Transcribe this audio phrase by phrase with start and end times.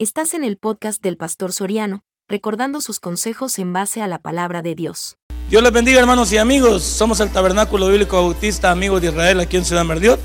[0.00, 4.62] Estás en el podcast del Pastor Soriano, recordando sus consejos en base a la palabra
[4.62, 5.16] de Dios.
[5.50, 6.84] Dios les bendiga hermanos y amigos.
[6.84, 10.20] Somos el Tabernáculo Bíblico Bautista Amigos de Israel aquí en Ciudad Merdiot.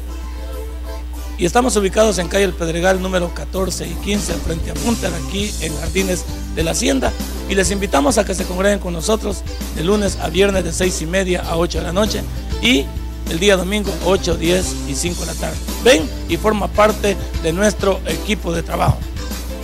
[1.39, 5.51] Y estamos ubicados en calle El Pedregal número 14 y 15 frente a Punta, aquí
[5.61, 7.11] en Jardines de la Hacienda.
[7.49, 9.41] Y les invitamos a que se congreguen con nosotros
[9.75, 12.21] de lunes a viernes de 6 y media a 8 de la noche
[12.61, 12.85] y
[13.31, 15.57] el día domingo 8, 10 y 5 de la tarde.
[15.83, 18.99] Ven y forma parte de nuestro equipo de trabajo.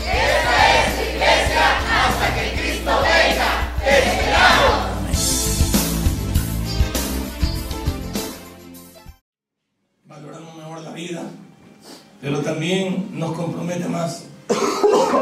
[0.09, 3.49] Esta es iglesia hasta que Cristo venga.
[3.83, 4.99] ¡Te esperamos!
[10.05, 11.23] Valoramos mejor la vida,
[12.21, 14.25] pero también nos compromete más.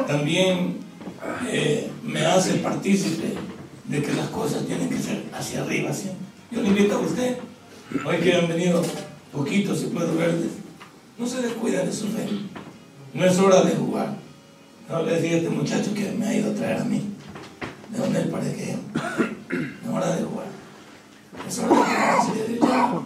[0.08, 0.78] También
[1.48, 3.34] eh, me hace partícipe
[3.86, 6.26] de que las cosas tienen que ser hacia arriba siempre.
[6.52, 7.38] Yo le invito a usted,
[8.06, 8.82] hoy que han venido
[9.32, 10.52] poquitos, si puedo verles,
[11.18, 12.28] no se descuiden de su fe.
[13.14, 14.27] No es hora de jugar.
[14.90, 17.02] No le decía a este muchacho que me ha ido a traer a mí.
[17.92, 18.76] ¿De dónde él parece que
[19.84, 20.48] No es hora de jugar.
[21.48, 23.02] Es hora de ya.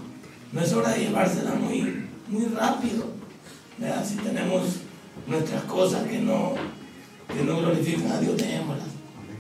[0.51, 3.05] No es hora de llevársela muy, muy rápido.
[3.79, 4.05] ¿verdad?
[4.05, 4.61] Si tenemos
[5.25, 6.53] nuestras cosas que no,
[7.27, 8.89] que no glorifican a Dios, dejémoslas.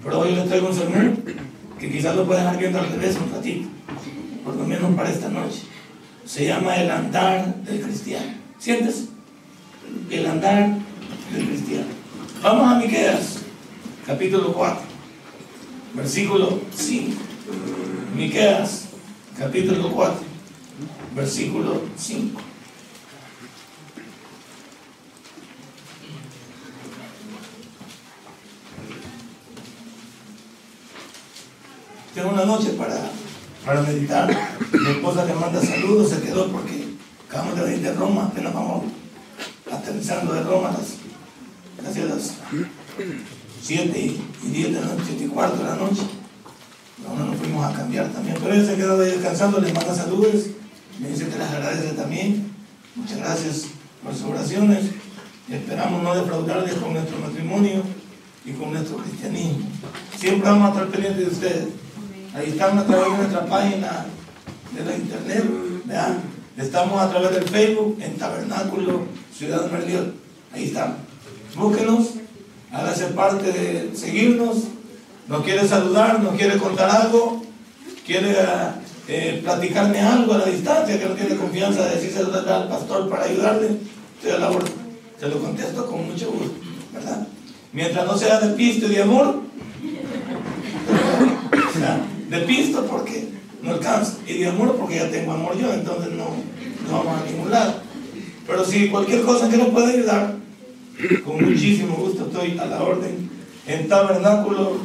[0.03, 1.23] Pero hoy les traigo un sermón
[1.79, 3.69] que quizás lo pueden dejar viendo al revés un ratito,
[4.43, 5.61] por lo menos para esta noche.
[6.25, 8.33] Se llama el andar del cristiano.
[8.57, 9.09] ¿Sientes?
[10.09, 10.77] El andar
[11.33, 12.00] del cristiano.
[12.41, 13.37] Vamos a Miqueas,
[14.03, 14.81] capítulo 4,
[15.93, 17.21] versículo 5.
[18.15, 18.85] Miqueas,
[19.37, 20.17] capítulo 4,
[21.15, 22.41] versículo 5.
[32.15, 32.95] Tengo una noche para,
[33.63, 34.27] para meditar.
[34.71, 36.87] Mi esposa que manda saludos se quedó porque
[37.29, 38.85] acabamos de venir de Roma, apenas vamos
[39.71, 41.00] aterrizando de Roma las,
[41.83, 42.33] casi a las
[43.61, 43.99] 7
[44.43, 46.01] y 10 de la noche, 7 y cuarto de la noche.
[47.03, 50.47] No, nos fuimos a cambiar también, pero ella se quedó ahí descansando, le manda saludos,
[50.99, 52.51] me dice que las agradece también.
[52.95, 53.65] Muchas gracias
[54.03, 54.85] por sus oraciones.
[55.49, 57.83] Esperamos no defraudarles con nuestro matrimonio
[58.45, 59.65] y con nuestro cristianismo.
[60.17, 61.67] Siempre vamos a estar pendientes de ustedes.
[62.33, 64.05] Ahí estamos a través de nuestra página
[64.75, 65.43] de la internet.
[65.85, 66.21] Vean,
[66.57, 69.05] estamos a través del Facebook en Tabernáculo
[69.35, 70.13] Ciudad Merliot.
[70.53, 71.10] Ahí estamos.
[71.55, 72.11] Búsquenos,
[72.71, 74.57] hágase parte de seguirnos.
[75.27, 77.43] Nos quiere saludar, nos quiere contar algo,
[78.05, 78.35] quiere
[79.07, 83.25] eh, platicarme algo a la distancia, que no tiene confianza de decírselo al pastor para
[83.25, 83.69] ayudarle.
[84.23, 84.71] La orden.
[85.19, 86.53] Se lo contesto con mucho gusto,
[86.93, 87.27] ¿verdad?
[87.73, 89.41] Mientras no sea de pisto y de amor,
[92.29, 93.29] de pisto porque
[93.63, 96.25] no alcanza, y de amor porque ya tengo amor yo, entonces no,
[96.87, 97.81] no vamos a ningún lado.
[98.45, 100.40] Pero si cualquier cosa que nos pueda ayudar,
[101.23, 103.29] con muchísimo gusto estoy a la orden
[103.67, 104.77] en Tabernáculo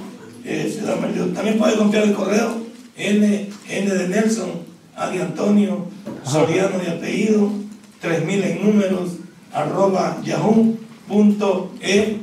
[0.45, 0.97] eh, Ciudad.
[1.35, 2.59] También puede confiar el correo
[2.97, 4.51] N, N de Nelson,
[4.95, 5.87] A de Antonio,
[6.25, 7.51] Soriano de apellido,
[8.01, 9.13] 3000 en números,
[9.53, 10.77] arroba yahoo.e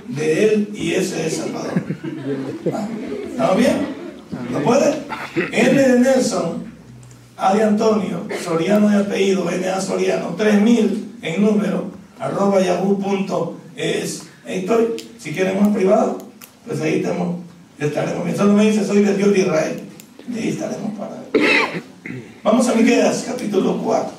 [0.08, 1.82] de él y ese de Salvador.
[3.30, 3.88] ¿Estamos bien?
[4.52, 5.04] ¿Lo puede?
[5.52, 6.64] N de Nelson,
[7.38, 12.60] A de Antonio, Soriano de apellido, N A Soriano, 3000 en número, arroba
[13.76, 14.24] yahoo.es.
[14.46, 14.96] Ahí estoy.
[15.18, 16.18] Si quieren más privado,
[16.68, 17.38] pues ahí estamos,
[17.80, 18.38] estaremos bien.
[18.38, 19.82] Solo me dice, soy de Dios de Israel.
[20.30, 21.84] Y ahí estaremos para ver.
[22.44, 24.12] Vamos a Miqueas, capítulo 4,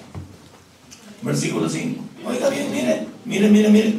[1.22, 2.02] versículo 5.
[2.26, 3.94] Oiga bien, mire, mire, mire, mire.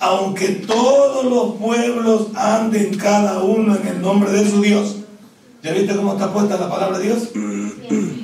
[0.00, 4.96] Aunque todos los pueblos anden cada uno en el nombre de su Dios.
[5.62, 7.30] ¿Ya viste cómo está puesta la palabra de Dios?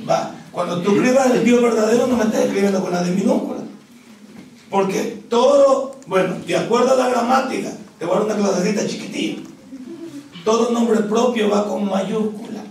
[0.09, 0.35] Va.
[0.51, 3.64] Cuando tú escribas el Dios verdadero, no me estés escribiendo con la de minúscula.
[4.69, 9.41] Porque todo, bueno, de acuerdo a la gramática, te voy a dar una clasecita chiquitilla.
[10.43, 12.63] Todo nombre propio va con mayúscula.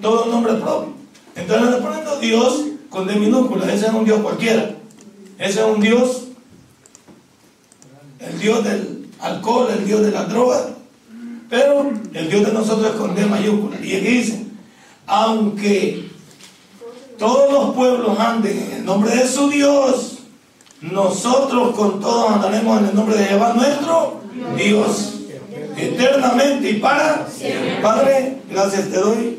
[0.00, 0.94] Todo nombre propio.
[1.34, 3.72] Entonces le poniendo Dios con D minúscula.
[3.72, 4.76] Ese es un Dios cualquiera.
[5.38, 6.22] Ese es un Dios,
[8.20, 10.68] el Dios del alcohol, el Dios de la droga.
[11.50, 13.78] Pero el Dios de nosotros es con D mayúscula.
[13.84, 14.46] Y aquí dice,
[15.06, 16.08] aunque
[17.18, 20.13] todos los pueblos anden en el nombre de su Dios,
[20.92, 24.20] nosotros con todos andaremos en el nombre de Jehová nuestro
[24.56, 25.14] Dios,
[25.76, 27.26] eternamente y para.
[27.80, 29.38] Padre, gracias te doy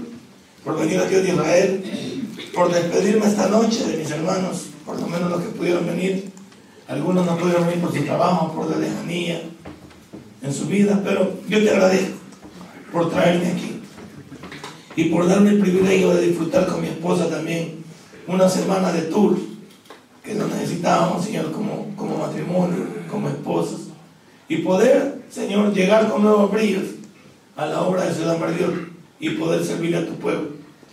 [0.64, 5.08] por venir a Dios de Israel, por despedirme esta noche de mis hermanos, por lo
[5.08, 6.32] menos los que pudieron venir.
[6.88, 9.42] Algunos no pudieron venir por su trabajo, por la lejanía
[10.42, 12.18] en su vida, pero yo te agradezco
[12.92, 13.82] por traerme aquí
[14.96, 17.84] y por darme el privilegio de disfrutar con mi esposa también
[18.28, 19.38] una semana de tour
[20.26, 23.90] que lo necesitábamos, Señor, como, como matrimonio, como esposos.
[24.50, 26.84] y poder, Señor, llegar con nuevos brillos
[27.56, 28.90] a la obra de Ciudad Mayor
[29.20, 30.50] y poder servir a tu pueblo.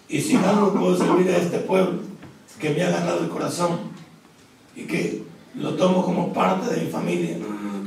[0.09, 2.01] Y sin algo puedo servir a este pueblo
[2.61, 3.79] que me ha ganado el corazón
[4.77, 5.23] y que
[5.55, 7.37] lo tomo como parte de mi familia.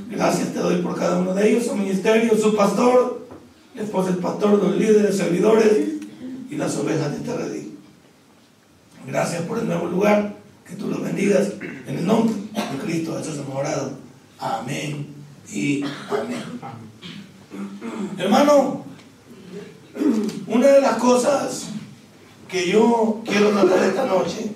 [0.10, 3.28] Gracias te doy por cada uno de ellos, su ministerio, su pastor,
[3.74, 5.96] después el pastor, los líderes, servidores
[6.50, 7.78] y las ovejas de este redil.
[9.08, 10.35] Gracias por el nuevo lugar,
[10.68, 11.54] que tú lo bendigas
[11.88, 13.92] en el nombre de Cristo Jesús hemos orado.
[14.40, 15.08] Amén
[15.52, 16.44] y amén.
[18.18, 18.84] Hermano,
[20.48, 21.68] una de las cosas
[22.50, 24.52] que yo quiero tratar esta noche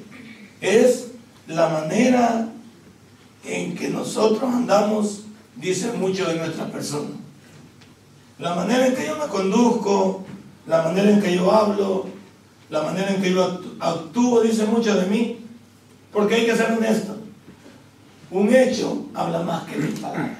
[0.61, 1.11] es
[1.47, 2.49] la manera
[3.45, 5.25] en que nosotros andamos,
[5.55, 7.09] dice mucho de nuestra persona.
[8.39, 10.25] La manera en que yo me conduzco,
[10.65, 12.07] la manera en que yo hablo,
[12.69, 15.38] la manera en que yo actúo, dice mucho de mí,
[16.11, 17.17] porque hay que ser honesto.
[18.31, 20.37] Un hecho habla más que mil palabras.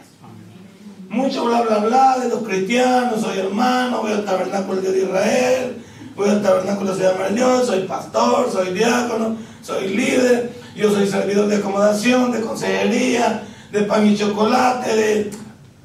[1.10, 5.84] Mucho bla bla bla de los cristianos, soy hermano, voy al tabernáculo de Israel,
[6.16, 11.56] voy al tabernáculo de Dios, soy pastor, soy diácono, soy líder, yo soy servidor de
[11.56, 15.32] acomodación, de consejería, de pan y chocolate, de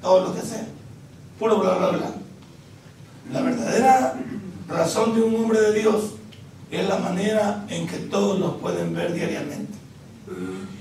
[0.03, 0.67] todo lo que sea.
[1.39, 2.11] Puro bla bla bla.
[3.33, 4.15] La verdadera
[4.69, 6.17] razón de un hombre de Dios
[6.81, 9.73] es la manera en que todos los pueden ver diariamente.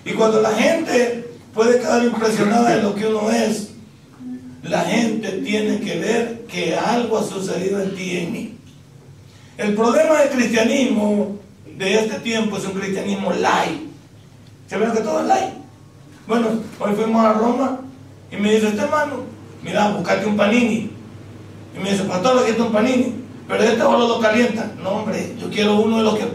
[0.05, 3.71] Y cuando la gente puede quedar impresionada de lo que uno es,
[4.63, 8.57] la gente tiene que ver que algo ha sucedido en ti y en mí.
[9.57, 11.37] El problema del cristianismo
[11.77, 13.81] de este tiempo es un cristianismo light.
[14.67, 15.53] ¿Se ve que todo es light?
[16.27, 16.47] Bueno,
[16.79, 17.81] hoy fuimos a Roma
[18.31, 19.23] y me dice, este hermano,
[19.61, 20.89] mira, buscate un panini.
[21.75, 23.22] Y me dice, pastor, aquí está un panini.
[23.47, 24.71] Pero este solo lo calienta.
[24.81, 26.25] No, hombre, yo quiero uno de los que,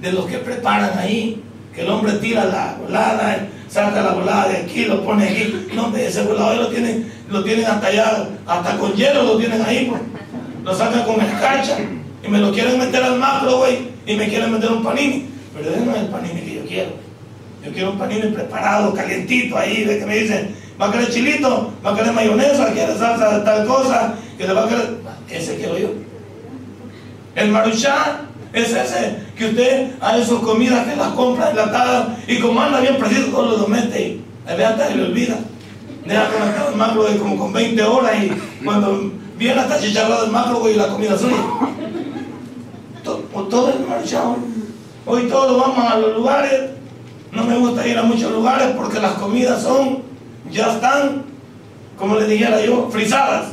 [0.00, 1.42] de los que preparan ahí.
[1.74, 5.68] Que el hombre tira la volada, saca la volada de aquí, lo pone aquí.
[5.74, 9.60] No, hombre, ese volador lo tienen, lo tienen hasta allá, hasta con hielo lo tienen
[9.62, 10.00] ahí, pues.
[10.64, 11.76] Lo sacan con escarcha
[12.24, 15.28] y me lo quieren meter al macro, güey, y me quieren meter un panini.
[15.54, 16.90] Pero ese no es el panini que yo quiero.
[17.64, 21.72] Yo quiero un panini preparado, calientito ahí, de que me dicen, va a querer chilito,
[21.84, 24.96] va a querer mayonesa, quiere salsa de tal cosa, que le va a querer.
[25.28, 26.05] Ese quiero yo.
[27.36, 28.22] El maruchá
[28.54, 32.96] es ese que usted hace sus comidas que las compra enlatadas y como anda bien
[32.96, 35.38] preciso, todo lo mete ve hasta se le olvida.
[36.06, 40.32] Deja conectado el macro de como con 20 horas y cuando viene hasta chicharrado el
[40.32, 41.36] macro y la comida suya.
[43.04, 43.18] Todo,
[43.50, 44.22] todo el maruchá.
[45.04, 46.70] Hoy todos vamos a los lugares.
[47.32, 49.98] No me gusta ir a muchos lugares porque las comidas son,
[50.50, 51.24] ya están,
[51.98, 53.48] como le dijera yo, frisadas.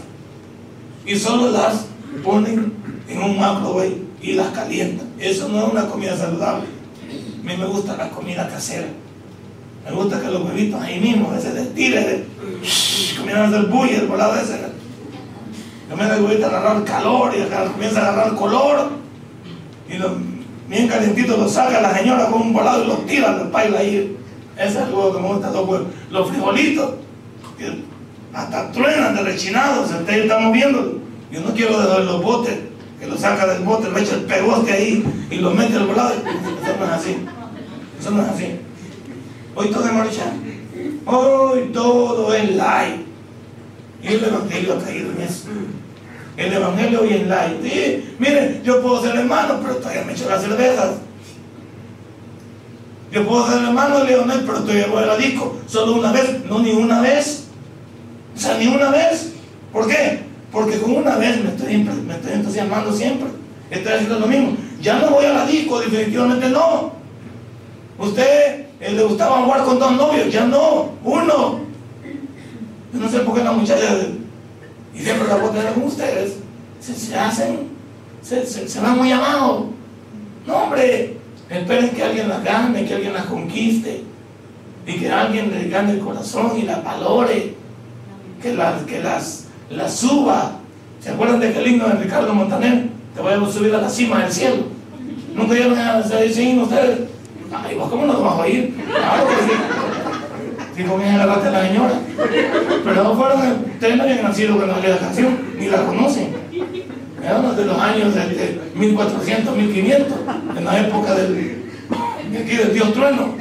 [1.06, 1.88] Y solo las
[2.24, 5.08] ponen en un microwave y las calientan.
[5.20, 6.66] Eso no es una comida saludable.
[7.42, 8.88] A mí me gusta la comida casera.
[9.86, 12.24] Me gusta que los huevitos ahí mismo, ese destile,
[13.18, 14.62] comienzan a hacer bulla, el volado ese.
[15.90, 18.92] Comienza el huevito a agarrar calor y comienza a agarrar color.
[19.90, 20.16] Y lo,
[20.70, 24.18] bien calentito lo saca la señora con un volado y lo tira del paila ahí.
[24.58, 25.88] Ese es el huevo que me gusta, los huevos.
[26.10, 26.92] Los frijolitos,
[28.34, 31.00] hasta truenan de rechinados, ustedes estamos viendo.
[31.30, 32.58] Yo no quiero dejar los botes
[33.04, 36.14] que lo saca del bote, lo echa el pegoste ahí y lo mete al volado.
[36.14, 37.18] Eso no es así.
[38.00, 38.46] Eso no es así.
[39.56, 40.24] Hoy todo es marcha.
[41.06, 43.02] Hoy todo es light.
[44.02, 45.48] Y el evangelio ha caído en eso.
[46.38, 47.62] El evangelio hoy es light.
[47.62, 50.92] Sí, mire, yo puedo ser hermano, pero todavía me echo las cervezas.
[53.12, 55.60] Yo puedo ser hermano de Leonel, pero todavía voy a la disco.
[55.68, 57.48] Solo una vez, no ni una vez.
[58.34, 59.34] O sea, ni una vez.
[59.74, 60.33] ¿Por qué?
[60.54, 63.28] Porque con una vez me estoy, me estoy entusiasmando siempre.
[63.72, 64.56] Estoy haciendo lo mismo.
[64.80, 66.94] Ya no voy a la disco, definitivamente no.
[67.98, 71.60] Usted eh, le gustaba jugar con dos novios, ya no, uno.
[72.94, 73.82] Yo no sé por qué la muchacha,
[74.94, 76.36] y siempre la puedo tener con ustedes,
[76.80, 77.70] se, hacen,
[78.22, 79.66] se, se, se, van muy amados.
[80.46, 81.18] No, hombre,
[81.50, 84.04] esperen que alguien las gane, que alguien las conquiste,
[84.86, 87.56] y que alguien le gane el corazón y las valore,
[88.42, 90.60] que las, que las la suba.
[91.00, 92.88] ¿Se acuerdan de aquel himno de Ricardo Montaner?
[93.16, 94.64] Te voy a subir a la cima del cielo.
[95.36, 97.00] ¿Nunca a ese himno ustedes?
[97.54, 98.76] Ay, ¿vos cómo no te vas a oír?
[98.90, 99.60] Claro que sí.
[100.76, 101.94] Si comienzan a agarrarte a la señora.
[102.84, 103.40] Pero no fueron,
[103.74, 106.30] ustedes no habían nacido cuando salió la canción, ni la conocen.
[107.24, 110.18] Eran de los años de, 1400, 1500,
[110.58, 111.64] en la época del,
[112.32, 113.36] de aquí del Dios Trueno.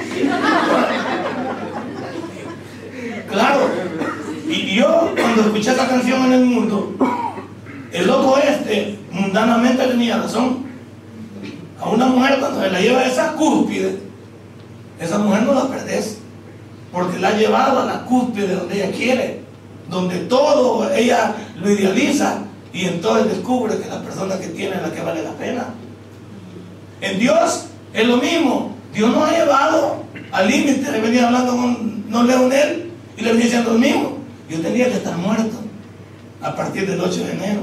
[3.30, 3.60] Claro,
[4.54, 6.94] y yo, cuando escuché esa canción en el mundo,
[7.92, 10.70] el loco este mundanamente tenía razón.
[11.80, 13.98] A una mujer cuando se la lleva a esa cúspide,
[15.00, 16.18] esa mujer no la perdés,
[16.92, 19.40] porque la ha llevado a la cúspide donde ella quiere,
[19.90, 22.38] donde todo ella lo idealiza
[22.72, 25.66] y entonces descubre que la persona que tiene es la que vale la pena.
[27.00, 28.74] En Dios es lo mismo.
[28.94, 30.90] Dios nos ha llevado al límite.
[30.90, 34.21] Le venía hablando con no Leonel y le venía diciendo lo mismo.
[34.48, 35.56] Yo tenía que estar muerto
[36.42, 37.60] a partir del 8 de enero.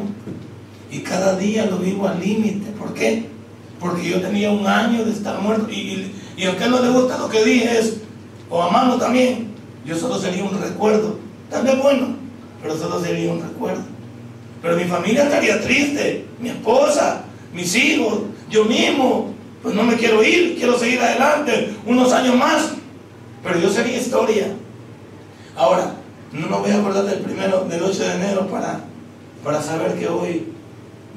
[0.92, 2.72] Y cada día lo vivo al límite.
[2.72, 3.26] ¿Por qué?
[3.80, 5.70] Porque yo tenía un año de estar muerto.
[5.70, 7.98] Y, y, aunque no le gusta lo que dije es,
[8.50, 9.50] o a mano también,
[9.86, 11.18] yo solo sería un recuerdo.
[11.50, 12.16] También bueno,
[12.62, 13.84] pero solo sería un recuerdo.
[14.62, 19.34] Pero mi familia estaría triste, mi esposa, mis hijos, yo mismo.
[19.62, 22.74] Pues no me quiero ir, quiero seguir adelante unos años más.
[23.44, 24.48] Pero yo sería historia.
[25.56, 25.94] Ahora,
[26.32, 28.82] no me voy a acordar del primero, del 8 de enero para,
[29.44, 30.48] para saber que hoy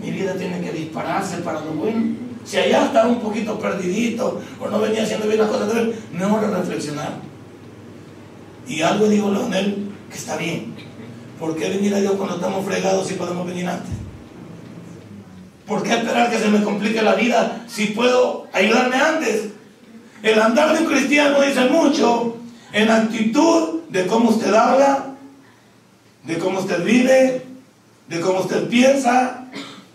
[0.03, 2.17] mi vida tiene que dispararse para lo bueno.
[2.45, 7.13] Si allá estaba un poquito perdidito o no venía haciendo bien las cosas, de reflexionar.
[8.67, 10.75] Y algo digo, Leonel, que está bien.
[11.39, 13.93] ¿Por qué venir a Dios cuando estamos fregados si podemos venir antes?
[15.67, 19.49] ¿Por qué esperar que se me complique la vida si puedo ayudarme antes?
[20.23, 22.37] El andar de un cristiano dice mucho
[22.73, 25.15] en actitud de cómo usted habla,
[26.25, 27.43] de cómo usted vive,
[28.09, 29.45] de cómo usted piensa,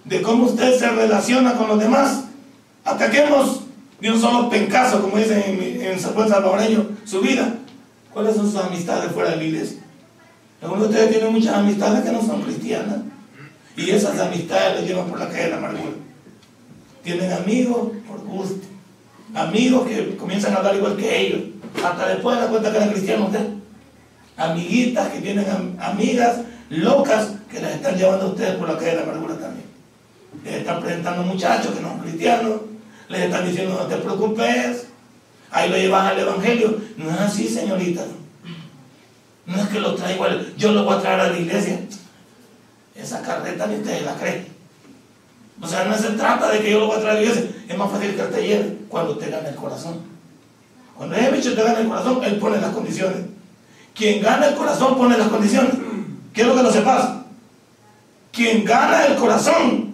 [0.04, 2.26] de cómo usted se relaciona con los demás.
[2.86, 3.62] Ataquemos
[4.00, 7.56] de un solo pencazo, como dicen en, en buen salvadoreño, su vida.
[8.14, 9.80] ¿Cuáles son sus amistades fuera de la iglesia?
[10.62, 13.00] Algunos de ustedes tienen muchas amistades que no son cristianas.
[13.76, 15.94] Y esas amistades los llevan por la calle de la amargura.
[17.04, 18.66] Tienen amigos por gusto.
[19.34, 21.42] Amigos que comienzan a hablar igual que ellos.
[21.84, 23.48] Hasta después de la cuenta que eran cristianos ustedes.
[24.38, 28.96] Amiguitas que tienen amigas locas que les están llevando a ustedes por la calle de
[28.98, 29.66] la amargura también.
[30.44, 32.62] Les están presentando muchachos que no son cristianos.
[33.10, 34.88] Les están diciendo no te preocupes.
[35.52, 36.78] Ahí lo llevan al evangelio.
[36.98, 38.04] No es así, señorita.
[39.46, 40.26] No es que lo traigo,
[40.58, 41.80] yo lo voy a traer a la iglesia.
[42.96, 44.57] Esa carreta ni ustedes la creen.
[45.62, 47.52] O sea, no se trata de que yo lo voy a traer a la iglesia.
[47.68, 50.02] Es más fácil que te lleve cuando te gana el corazón.
[50.96, 53.18] Cuando ese bicho te gana el corazón, él pone las condiciones.
[53.96, 55.74] Quien gana el corazón pone las condiciones.
[56.34, 57.10] Quiero que lo sepas.
[58.32, 59.88] Quien gana el corazón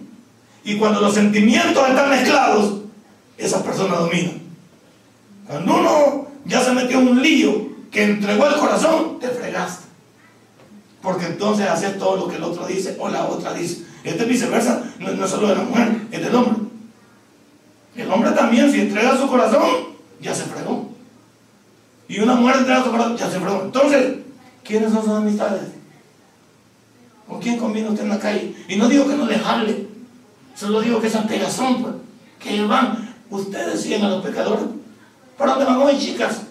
[0.64, 2.80] y cuando los sentimientos están mezclados,
[3.36, 4.32] esa persona domina.
[5.46, 9.84] Cuando uno ya se metió en un lío que entregó el corazón, te fregaste.
[11.02, 13.84] Porque entonces haces todo lo que el otro dice o la otra dice.
[14.04, 16.62] Este es viceversa, no, es solo de la mujer, es del hombre.
[17.96, 19.64] El hombre también, si entrega su corazón,
[20.20, 20.90] ya se fregó.
[22.06, 23.62] Y una mujer entrega su corazón, ya se fregó.
[23.62, 24.18] Entonces,
[24.62, 25.62] ¿quiénes son sus amistades?
[27.26, 28.54] ¿Con quién conviene usted en la calle?
[28.68, 29.86] Y no digo que no les hable,
[30.54, 31.94] solo digo que esa pegazón, pues,
[32.38, 34.66] que van, ustedes siguen a los pecadores.
[35.38, 36.42] ¿Para dónde van hoy, chicas?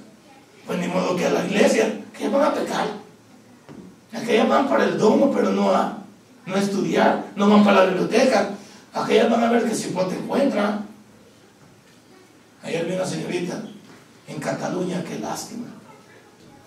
[0.66, 2.88] Pues ni modo que a la iglesia, que van a pecar.
[4.12, 6.03] Aquellas van para el domo, pero no a,
[6.46, 8.50] no estudiar, no van para la biblioteca.
[8.94, 10.82] Aquellas van a ver que si vos te encuentras.
[12.64, 13.62] Ayer vi una señorita
[14.28, 15.68] en Cataluña, qué lástima.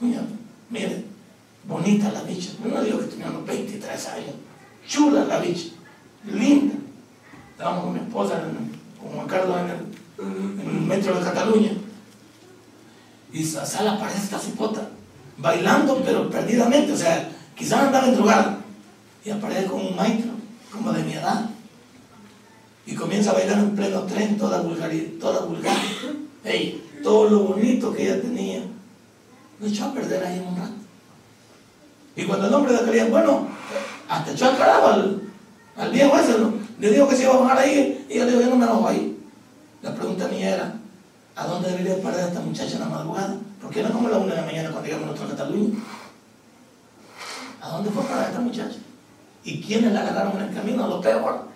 [0.00, 0.23] Mira,
[0.68, 1.04] mire,
[1.64, 2.50] bonita la bicha.
[2.62, 4.35] Yo no digo que tenía unos 23 años.
[4.87, 5.71] Chula la bicha,
[6.25, 6.75] linda.
[7.52, 8.42] Estábamos con mi esposa,
[9.00, 11.73] con Juan Carlos en el, en el metro de Cataluña.
[13.33, 14.88] Y Sala aparece esta cipota,
[15.37, 18.56] bailando pero perdidamente, o sea, quizás andaba en drogada.
[19.26, 20.30] Y aparece con un maestro,
[20.71, 21.50] como de mi edad.
[22.87, 25.76] Y comienza a bailar en pleno tren, toda vulgar, toda vulgar.
[26.45, 28.62] Hey, todo lo bonito que ella tenía,
[29.59, 30.75] lo echó a perder ahí en un rato.
[32.14, 33.49] Y cuando el hombre de quería, bueno,
[34.09, 35.23] hasta echó al carajo al,
[35.76, 36.37] al viejo ese,
[36.78, 38.66] le dijo que se iba a bajar ahí, y ella le dijo, yo no me
[38.66, 39.18] bajo ahí.
[39.83, 40.75] La pregunta mía era,
[41.35, 43.37] ¿A dónde debería parar esta muchacha en la madrugada?
[43.61, 45.78] ¿Por qué no como la una de la mañana cuando llegamos nosotros a Cataluña?
[47.61, 48.76] ¿A dónde fue a parar esta muchacha?
[49.47, 50.88] ¿Y quiénes la agarraron en el camino?
[50.88, 51.47] Lo peor.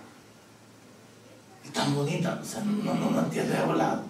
[1.65, 4.03] Y tan bonita, o sea, no, no, no entiende de volado.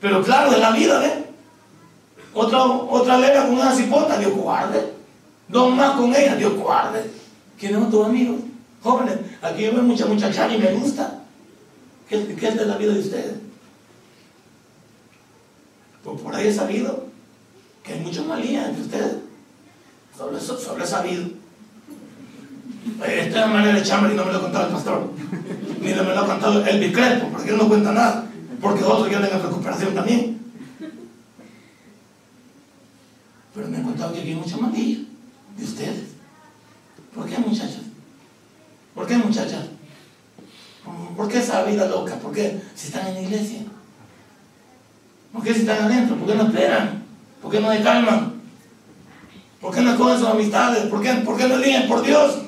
[0.00, 1.12] Pero claro, de la vida, ¿ves?
[2.32, 4.90] Otra, otra con una cipota, Dios guarde.
[5.48, 7.10] Dos más con ella, Dios guarde.
[7.60, 8.40] ¿Quiénes son tus amigos?
[8.82, 11.20] Jóvenes, aquí yo veo mucha muchacha y me gusta.
[12.08, 13.34] ¿Qué, ¿Qué es de la vida de ustedes?
[16.02, 17.04] Pues por ahí he sabido
[17.84, 19.16] que hay mucha malía entre ustedes.
[20.16, 21.41] Sobre, sobre sabido.
[23.06, 25.12] Esta manera de chambre y no me lo ha contado el pastor.
[25.80, 28.26] Ni me lo ha contado el Bicrepo, porque él no cuenta nada.
[28.60, 30.40] Porque otros quieren en recuperación también.
[33.54, 35.00] Pero me han contado que aquí hay mucha malilla
[35.56, 36.04] de ustedes.
[37.14, 37.82] ¿Por qué, muchachas?
[38.94, 39.66] ¿Por qué, muchachas?
[41.16, 42.16] ¿Por qué esa vida loca?
[42.16, 43.60] ¿Por qué si están en la iglesia?
[45.32, 46.16] ¿Por qué si están adentro?
[46.16, 47.02] ¿Por qué no esperan?
[47.40, 48.32] ¿Por qué no se calman?
[49.60, 50.86] ¿Por ¿Por qué no cogen sus amistades?
[50.86, 52.42] ¿Por qué, ¿Por qué no eligen por Dios?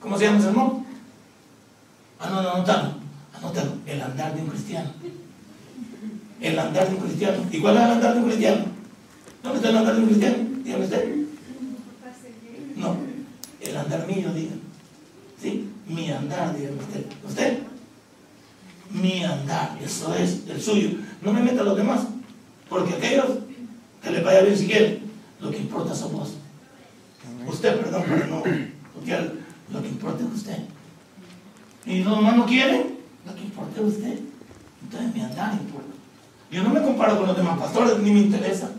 [0.00, 0.84] ¿Cómo se llama el sermón?
[2.20, 2.94] Ah, no, no, anótalo.
[3.34, 3.72] Anótalo.
[3.86, 4.90] El andar de un cristiano.
[6.40, 7.38] El andar de un cristiano.
[7.50, 8.64] ¿Y cuál es el andar de un cristiano?
[9.42, 10.36] ¿Dónde está el andar de un cristiano?
[10.64, 11.14] Dígame usted.
[12.76, 12.96] No.
[13.60, 14.54] El andar mío, diga.
[15.40, 15.68] ¿Sí?
[15.86, 17.06] Mi andar, dígame usted.
[17.26, 17.58] ¿Usted?
[18.90, 19.78] Mi andar.
[19.82, 20.90] Eso es el suyo.
[21.22, 22.06] No me meta a los demás.
[22.68, 23.26] Porque aquellos
[24.02, 25.00] que le vaya bien si quieren,
[25.40, 26.34] lo que importa son vos.
[27.46, 28.42] Usted, perdón, pero no.
[28.94, 29.14] Porque
[30.38, 30.58] usted.
[31.84, 34.18] Y los demás no quieren, lo que importa usted.
[34.82, 35.88] Entonces mi andar importa.
[36.50, 38.70] Yo no me comparo con los demás pastores, ni me interesa.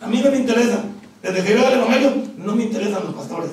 [0.00, 0.84] A mí no me interesa.
[1.22, 3.50] Desde que veo el Evangelio, no me interesan los pastores.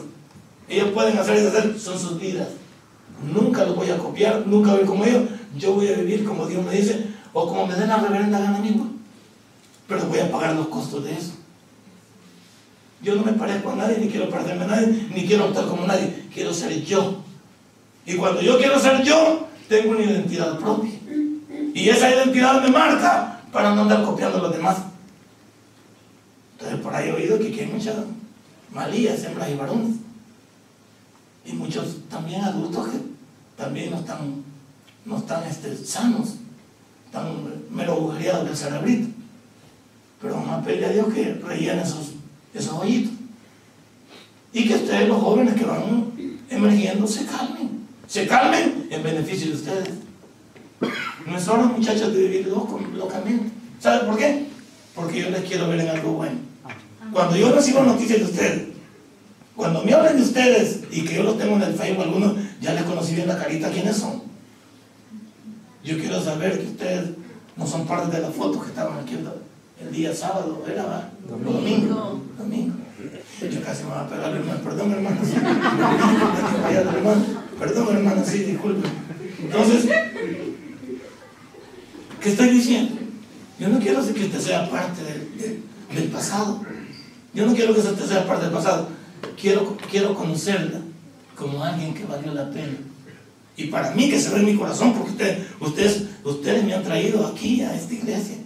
[0.68, 2.48] Ellos pueden hacer y deshacer, son sus vidas.
[3.34, 5.24] Nunca los voy a copiar, nunca voy como ellos.
[5.58, 8.60] Yo voy a vivir como Dios me dice, o como me den la reverenda gana
[8.60, 8.90] mismo.
[9.88, 11.34] Pero voy a pagar los costos de eso.
[13.02, 15.86] Yo no me parezco a nadie, ni quiero parecerme a nadie, ni quiero actuar como
[15.86, 16.28] nadie.
[16.34, 17.21] Quiero ser yo.
[18.06, 20.92] Y cuando yo quiero ser yo, tengo una identidad propia.
[21.74, 24.78] Y esa identidad me marca para no andar copiando a los demás.
[26.54, 27.96] Entonces por ahí he oído que hay muchas
[28.72, 29.96] malías, hembras y varones.
[31.46, 32.98] Y muchos también adultos que
[33.56, 34.44] también no están,
[35.06, 36.36] no están este, sanos,
[37.06, 37.26] están
[37.72, 39.10] mero agujereados del cerebrito.
[40.22, 42.12] Pero vamos a a Dios que rellene esos,
[42.54, 43.14] esos hoyitos.
[44.54, 46.12] Y que ustedes, los jóvenes que van
[46.50, 47.61] emergiendo, se calmen.
[48.12, 49.90] Se calmen en beneficio de ustedes.
[51.26, 53.50] No es hora, muchachos, de vivir locamente.
[53.80, 54.48] ¿Saben por qué?
[54.94, 56.36] Porque yo les quiero ver en algo bueno.
[57.14, 58.64] Cuando yo recibo noticias de ustedes,
[59.56, 62.74] cuando me hablen de ustedes y que yo los tengo en el Facebook, algunos ya
[62.74, 64.24] les conocí bien la carita, ¿quiénes son?
[65.82, 67.12] Yo quiero saber que ustedes
[67.56, 69.18] no son parte de las fotos que estaban aquí
[69.80, 71.12] el, día sábado, ¿era?
[71.30, 72.20] Domingo.
[72.38, 72.76] Domingo.
[73.40, 74.60] Yo casi me voy a pegar, hermano.
[74.66, 75.22] Perdón, hermano.
[77.62, 78.90] Perdón, hermano, sí, disculpe.
[79.40, 79.86] Entonces,
[82.20, 82.96] ¿qué estoy diciendo?
[83.60, 85.02] Yo no quiero que usted sea parte
[85.94, 86.66] del pasado.
[87.36, 88.90] Yo no quiero que usted sea parte del pasado.
[89.40, 90.80] Quiero, quiero conocerla
[91.36, 92.80] como alguien que valió la pena.
[93.56, 96.84] Y para mí que se ve en mi corazón, porque usted, ustedes, ustedes me han
[96.84, 98.38] traído aquí a esta iglesia.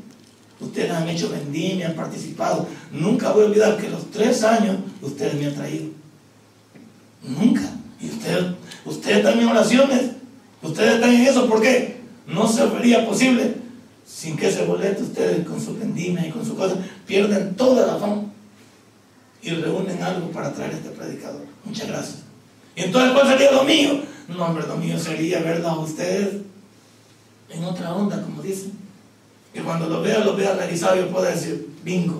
[0.59, 2.67] Ustedes han hecho vendimia, han participado.
[2.91, 5.85] Nunca voy a olvidar que los tres años ustedes me han traído.
[7.23, 7.61] Nunca.
[8.01, 10.11] Y ustedes, ustedes están en oraciones.
[10.61, 11.47] Ustedes están en eso.
[11.47, 12.01] ¿Por qué?
[12.27, 13.55] No se vería posible
[14.05, 17.97] sin que ese boleto ustedes con su vendimia y con su cosa pierden toda la
[17.97, 18.23] fama
[19.41, 21.45] y reúnen algo para traer a este predicador.
[21.63, 22.17] Muchas gracias.
[22.75, 24.01] Y entonces, ¿cuál sería lo mío?
[24.27, 26.41] No, hombre, lo mío sería verlo a ustedes
[27.49, 28.73] en otra onda, como dicen.
[29.53, 32.19] Que cuando lo vea, lo vea realizado, yo pueda decir, bingo.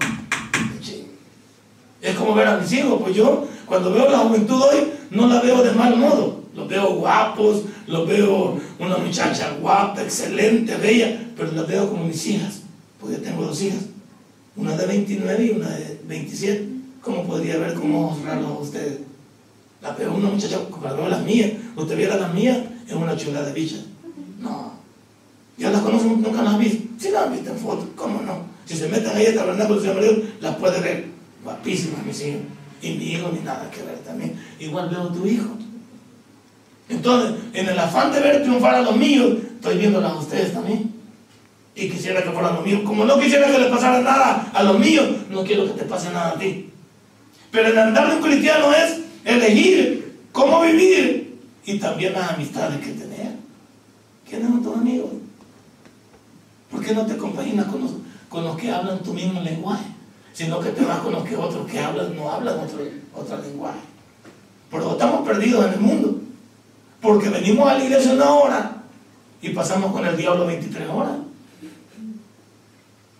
[2.01, 5.41] Es como ver a mis hijos, pues yo, cuando veo la juventud hoy, no la
[5.41, 6.34] veo de mal modo.
[6.55, 12.25] Los veo guapos, los veo una muchacha guapa, excelente, bella, pero las veo como mis
[12.27, 12.61] hijas,
[12.99, 13.81] porque tengo dos hijas,
[14.55, 16.69] una de 29 y una de 27.
[17.01, 18.99] ¿Cómo podría ver cómo ojos raros a ustedes?
[19.81, 23.17] La veo una muchacha, como la veo las mías, usted viera las mías, es una
[23.17, 23.77] chula de bicha.
[24.39, 24.73] No.
[25.57, 26.21] ¿Ya las conocen?
[26.21, 26.83] ¿Nunca las han visto?
[26.97, 28.55] Sí las han visto en fotos, ¿cómo no?
[28.65, 31.05] Si se meten ahí a tabernáculo Señor las puede ver.
[31.43, 32.41] Guapísimas mis hijos.
[32.81, 34.39] Y mi hijo ni nada que ver también.
[34.59, 35.49] Igual veo a tu hijo.
[36.89, 40.93] Entonces, en el afán de ver triunfar a los míos, estoy viéndolas a ustedes también.
[41.75, 42.81] Y quisiera que fueran los míos.
[42.85, 46.09] Como no quisiera que les pasara nada a los míos, no quiero que te pase
[46.11, 46.69] nada a ti.
[47.51, 52.91] Pero el andar de un cristiano es elegir cómo vivir y también las amistades que
[52.91, 53.33] tener.
[54.29, 55.09] ¿Quiénes son tus amigos?
[56.69, 57.91] ¿Por qué no te compaginas con los,
[58.29, 59.85] con los que hablan tu mismo lenguaje?
[60.33, 62.79] Sino que te vas con los que otros que hablan no hablan otro,
[63.13, 63.79] otro lenguaje.
[64.69, 66.21] Pero estamos perdidos en el mundo.
[67.05, 68.71] Porque venimos a la iglesia una hora
[69.39, 71.13] y pasamos con el diablo 23 horas.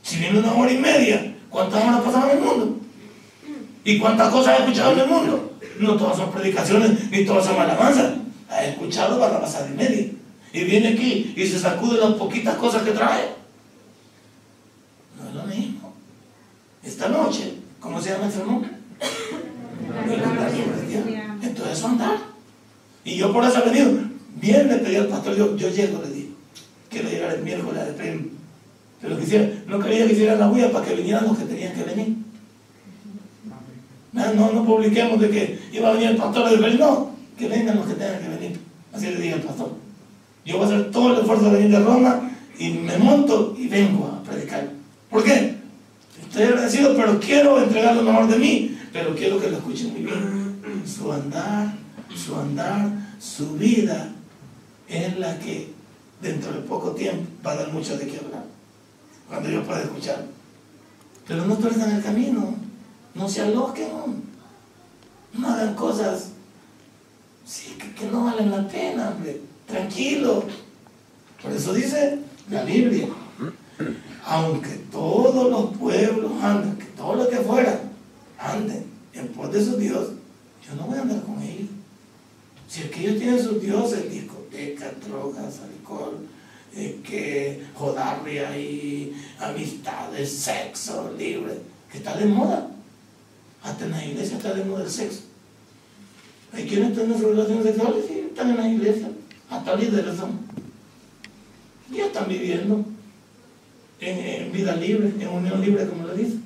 [0.01, 2.79] Si viene una hora y media, ¿cuántas horas pasamos en el mundo?
[3.83, 5.53] ¿Y cuántas cosas he escuchado en el mundo?
[5.79, 8.13] No todas son predicaciones, ni todas son alabanzas.
[8.59, 10.11] He escuchado para pasar y media.
[10.51, 13.35] Y viene aquí y se sacude las poquitas cosas que trae.
[15.21, 15.93] No es lo mismo.
[16.83, 18.67] Esta noche, ¿cómo se llama el sermón?
[21.43, 22.34] Entonces andar.
[23.05, 23.91] Y yo por eso he venido.
[24.41, 26.29] Bien le pedí al pastor, yo, yo llego, le dije.
[26.89, 28.25] Quiero llegar el miércoles a despedirme.
[29.01, 31.83] Pero quisiera, no quería que hicieran la huella para que vinieran los que tenían que
[31.83, 32.15] venir.
[34.11, 36.79] No, no, publiquemos de que iba a venir el pastor a despedir.
[36.79, 38.59] No, que vengan los que tengan que venir.
[38.91, 39.73] Así le dije al pastor.
[40.45, 43.67] Yo voy a hacer todo el esfuerzo de venir de Roma y me monto y
[43.67, 44.69] vengo a predicar.
[45.09, 45.55] ¿Por qué?
[46.21, 50.01] Estoy agradecido, pero quiero entregar lo mejor de mí Pero quiero que lo escuchen muy
[50.01, 50.85] bien.
[50.85, 51.73] Su andar,
[52.13, 52.89] su andar,
[53.19, 54.11] su vida
[54.87, 55.73] es la que
[56.21, 58.45] dentro de poco tiempo va a dar mucho de qué hablar.
[59.27, 60.25] Cuando yo pueda escuchar.
[61.27, 62.55] Pero no en el camino.
[63.15, 63.89] No se aloquen.
[65.33, 66.29] No hagan cosas
[67.45, 69.41] sí, que, no valen la pena, hombre.
[69.65, 70.43] Tranquilo.
[71.41, 73.07] Por eso dice la Biblia.
[74.25, 77.79] Aunque todos los pueblos anden, que todos los que fueran
[78.39, 80.09] anden en pos de su Dios,
[80.65, 81.69] yo no voy a andar con ellos.
[82.75, 86.17] Si es que ellos tienen sus dioses, discotecas, drogas, alcohol,
[86.75, 91.53] eh, que jodarria y amistades, sexo libre,
[91.89, 92.69] que está de moda.
[93.63, 95.21] Hasta en la iglesia está de moda el sexo.
[96.51, 99.07] Hay quienes tienen sus relaciones sexuales y están en la iglesia,
[99.49, 100.37] hasta líderes son.
[101.89, 102.83] Ya están viviendo
[104.01, 106.39] en, vida libre, en unión libre, como le dice.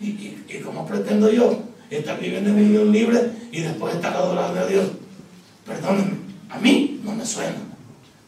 [0.00, 4.66] Y, y, como pretendo yo estar viviendo en unión libre y después estar adorando a
[4.66, 4.90] Dios.
[5.64, 6.16] Perdónenme,
[6.50, 7.56] a mí no me suena,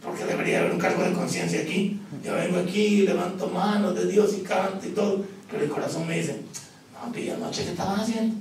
[0.03, 2.01] porque debería haber un cargo de conciencia aquí.
[2.25, 6.19] Yo vengo aquí, levanto manos de Dios y canto y todo, pero el corazón me
[6.19, 6.43] dice,
[6.93, 8.37] no, pilla anoche, ¿qué estabas haciendo?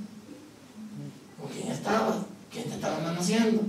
[1.40, 2.16] ¿Con quién estabas?
[2.50, 3.62] ¿Quién te estaba haciendo?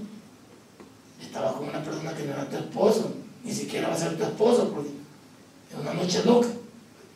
[1.22, 3.14] Estaba con una persona que no era tu esposo,
[3.44, 6.48] ni siquiera va a ser tu esposo, porque es una noche loca.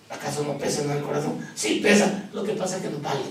[0.10, 1.40] ¿Acaso no pesa en el corazón?
[1.56, 3.22] Sí pesa, lo que pasa es que no vale.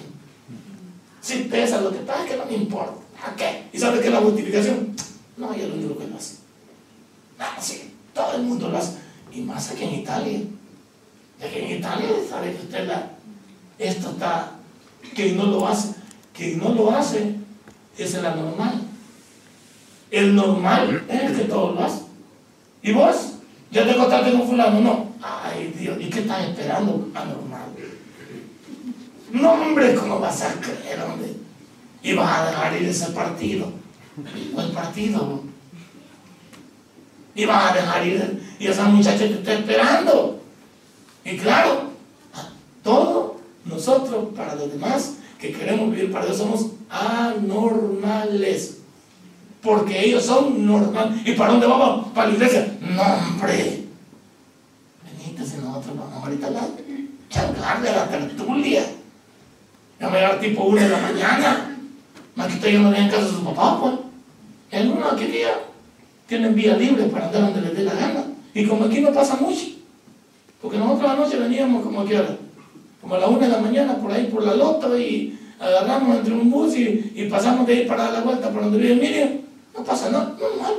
[1.21, 2.95] Sí pesa, lo que pasa es que no me importa.
[3.23, 3.69] ¿A qué?
[3.73, 4.95] ¿Y sabe qué es la justificación?
[5.37, 6.37] No, yo lo único que lo hace.
[7.39, 8.99] No, sí, todo el mundo lo hace.
[9.33, 10.41] Y más aquí en Italia.
[11.41, 13.11] De que en Italia sabe que usted la,
[13.79, 14.53] esto está,
[15.15, 15.95] que no lo hace,
[16.35, 17.35] que no lo hace,
[17.97, 18.83] es la normal.
[20.11, 22.05] El normal es el que todos lo hacen.
[22.83, 23.35] ¿Y vos?
[23.71, 24.81] ¿Ya te contaste con fulano?
[24.81, 25.11] No.
[25.23, 27.09] Ay, Dios, ¿y qué estás esperando?
[27.15, 27.71] Anormal.
[29.33, 31.40] No, hombre, ¿cómo vas a creer, hombre?
[32.03, 33.73] Y vas a dejar ir ese partido.
[34.59, 35.43] El partido.
[37.35, 40.41] Y vas a dejar ir y esa muchacha te está esperando.
[41.25, 41.91] Y claro,
[42.83, 43.33] todos
[43.65, 48.79] nosotros, para los demás que queremos vivir para Dios, somos anormales.
[49.63, 51.21] Porque ellos son normales.
[51.25, 52.09] ¿Y para dónde vamos?
[52.13, 52.79] Para la iglesia.
[52.81, 53.85] No, hombre.
[55.05, 56.69] Benita, si nosotros vamos ahorita a la
[57.31, 58.85] changarle a la tertulia.
[59.99, 61.70] Ya me a tipo una de la mañana.
[62.47, 63.95] Que estoy yendo bien en casa de su papá, pues.
[64.71, 65.51] El uno que día
[66.27, 68.25] tienen vía libre para andar donde les dé la gana.
[68.55, 69.67] Y como aquí no pasa mucho.
[70.63, 72.21] Porque nosotros anoche veníamos como que
[73.01, 76.35] como a la una de la mañana por ahí por la lota y agarramos entre
[76.35, 79.31] un bus y, pasamos de ahí para dar la vuelta por donde vive Miriam.
[79.77, 80.75] No pasa nada, normal.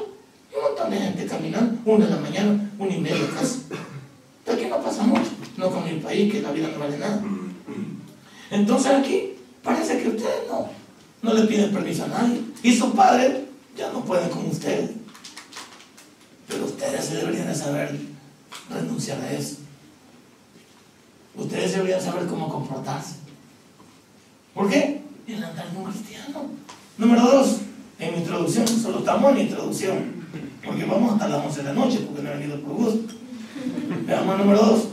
[0.56, 3.62] Un montón de gente caminando, una de la mañana, una y media casi.
[4.46, 7.22] De aquí no pasa mucho, no en el país que la vida no vale nada.
[8.52, 10.70] Entonces aquí parece que ustedes no,
[11.22, 12.42] no le piden permiso a nadie.
[12.64, 13.42] Y sus padres
[13.78, 14.92] ya no pueden con ustedes.
[16.48, 18.00] Pero ustedes se deberían de saber
[18.70, 19.58] renunciar a eso.
[21.36, 23.16] Ustedes deberían saber cómo comportarse.
[24.54, 25.02] ¿Por qué?
[25.28, 26.50] El andar un cristiano.
[26.98, 27.62] Número dos,
[28.00, 30.26] en mi introducción, solo estamos en introducción,
[30.64, 33.14] porque vamos hasta las 11 de la noche, porque no he venido por gusto.
[34.06, 34.88] Veamos el número dos.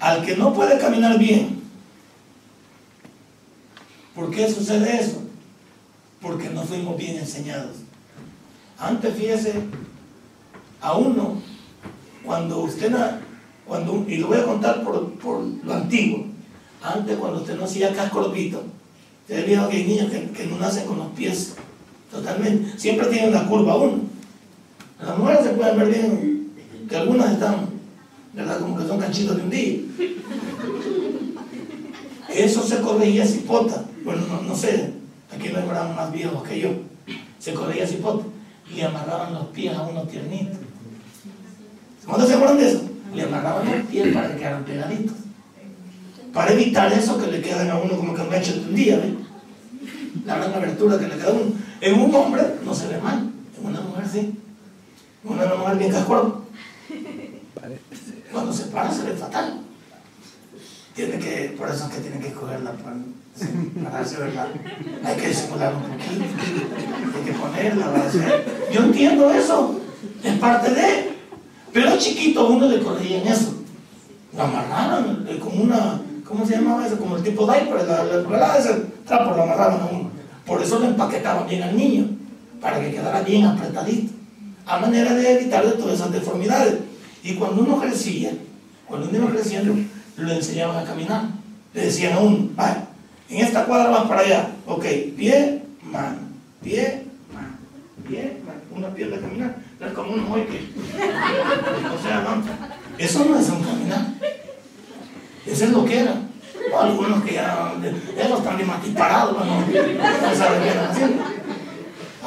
[0.00, 1.55] Al que no puede caminar bien,
[4.16, 5.22] ¿por qué sucede eso?
[6.20, 7.76] Porque no fuimos bien enseñados.
[8.78, 9.52] Antes, fíjese,
[10.80, 11.40] a uno,
[12.24, 12.92] cuando usted,
[13.66, 16.24] cuando, y lo voy a contar por, por lo antiguo,
[16.82, 18.64] antes cuando usted no hacía cascorbito,
[19.22, 21.54] usted vio que hay niños que, no nacen con los pies
[22.10, 24.00] totalmente, siempre tienen la curva uno.
[25.00, 26.52] Las mujeres se pueden ver bien,
[26.88, 27.66] que algunas están,
[28.32, 28.60] ¿verdad?
[28.60, 29.78] Como que son canchitos de un día.
[32.30, 33.84] Eso se corregía cipota.
[34.06, 34.92] Bueno, no, sé,
[35.30, 36.70] aquí no eran más viejos que yo.
[37.38, 38.24] Se corregía cipota
[38.74, 40.56] y amarraban los pies a unos tiernitos.
[42.06, 42.82] ¿Cuántos se acuerdan de eso?
[43.14, 45.16] Le amarraban los pies para que quedaran pegaditos
[46.36, 48.98] para evitar eso que le quedan a uno como que me hecho de un día,
[48.98, 49.26] ¿ven?
[50.26, 51.52] La gran abertura que le queda a uno.
[51.80, 54.38] En un hombre no se ve mal, en una mujer sí.
[55.24, 56.42] En una mujer bien cascuado.
[58.30, 59.60] Cuando se para se ve fatal.
[60.96, 62.96] Tiene que, por eso es que tiene que cogerla para
[63.84, 64.48] pararse, ¿verdad?
[65.04, 66.24] Hay que disimular un poquito,
[67.14, 67.86] hay que ponerla.
[68.72, 69.80] Yo entiendo eso,
[70.24, 71.16] es parte de.
[71.72, 73.54] Pero chiquito uno le corría en eso.
[74.34, 76.98] Lo amarraron eh, como una ¿cómo se llamaba eso?
[76.98, 78.58] Como el tipo diaper, la,
[79.06, 80.10] trapo lo amarraban a uno.
[80.44, 82.08] Por eso lo empaquetaban bien al niño,
[82.60, 84.12] para que quedara bien apretadito,
[84.66, 86.76] a manera de evitarle todas esas deformidades.
[87.22, 88.32] Y cuando uno crecía,
[88.86, 89.62] cuando uno crecía,
[90.16, 91.22] lo enseñaban a caminar.
[91.74, 92.88] Le decían a uno, vaya,
[93.28, 94.48] en esta cuadra vas para allá.
[94.66, 94.84] Ok,
[95.16, 96.18] pie, mano,
[96.62, 97.56] pie, mano,
[98.08, 98.60] pie, mano.
[98.74, 99.56] Una pierna caminar.
[99.80, 100.68] Es como uno hoy que.
[101.94, 102.42] O sea, no.
[102.98, 104.06] Eso no es un caminar.
[105.46, 106.14] Eso es lo que era.
[106.78, 107.72] Algunos que ya.
[107.82, 109.64] Ellos están bien más disparados, no.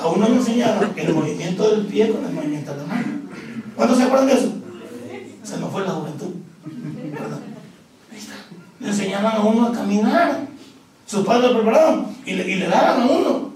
[0.02, 3.08] A uno le enseñaron el movimiento del pie con el movimiento de la mano.
[3.76, 4.54] ¿Cuántos se acuerdan de eso?
[5.44, 6.39] Se nos fue la juventud.
[8.80, 10.48] Le enseñaban a uno a caminar.
[11.06, 13.54] Sus padres lo prepararon y le, daban a uno.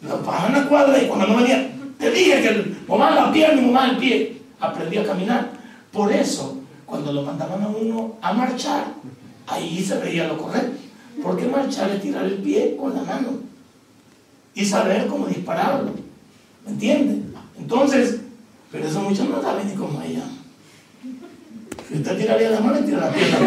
[0.00, 3.60] Lo pasaban en la cuadra y cuando no venía, te dije que mover la pierna
[3.60, 4.42] y mover el pie.
[4.60, 5.50] Aprendí a caminar.
[5.92, 8.86] Por eso, cuando lo mandaban a uno a marchar,
[9.46, 10.80] ahí se veía lo correcto.
[11.22, 13.30] Porque marchar es tirar el pie con la mano
[14.54, 15.92] y saber cómo dispararlo.
[16.64, 17.22] ¿Me entiende?
[17.58, 18.20] Entonces,
[18.70, 20.22] pero eso muchos no saben ni cómo ella.
[21.94, 23.38] Si usted tiraría la mano y tira la pierna.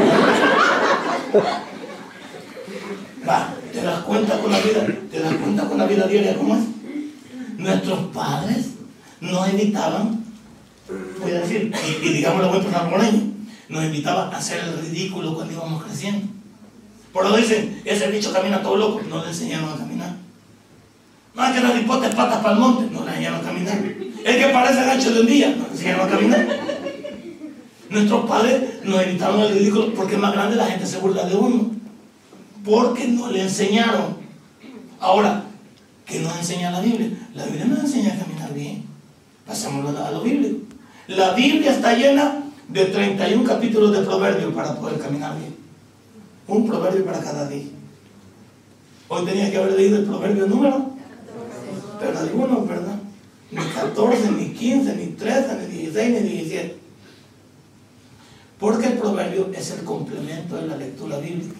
[3.27, 6.55] Va, te das cuenta con la vida, te das cuenta con la vida diaria cómo
[6.55, 6.61] es.
[7.57, 8.67] Nuestros padres
[9.19, 10.23] nos evitaban,
[11.19, 13.33] voy a decir, y, y digamos lo voy a por ahí,
[13.67, 16.27] nos invitaban a hacer el ridículo cuando íbamos creciendo.
[17.11, 20.15] Por eso dicen, ese bicho camina todo loco, no le enseñaron a caminar.
[21.35, 23.77] No, que no hipotes patas para el monte, no le enseñaron a caminar.
[23.77, 26.76] El que parece gancho de un día, no le enseñaron a caminar.
[27.89, 31.71] Nuestros padres nos evitaron el ridículo porque más grande la gente se burla de uno.
[32.65, 34.17] Porque no le enseñaron.
[34.99, 35.43] Ahora,
[36.05, 37.09] ¿qué nos enseña la Biblia?
[37.33, 38.83] La Biblia nos enseña a caminar bien.
[39.45, 40.65] Pasémoslo a lo bíblico.
[41.07, 45.55] La Biblia está llena de 31 capítulos de proverbios para poder caminar bien.
[46.47, 47.67] Un proverbio para cada día.
[49.07, 50.89] Hoy tenía que haber leído el proverbio número,
[51.99, 52.99] pero algunos, ¿verdad?
[53.51, 56.86] Ni 14, ni 15, ni 13, ni 16, ni 17.
[58.59, 61.55] Porque el proverbio es el complemento de la lectura bíblica.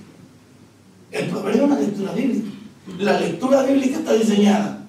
[1.12, 2.48] El proverbio es una lectura bíblica.
[3.00, 4.86] La lectura bíblica está diseñada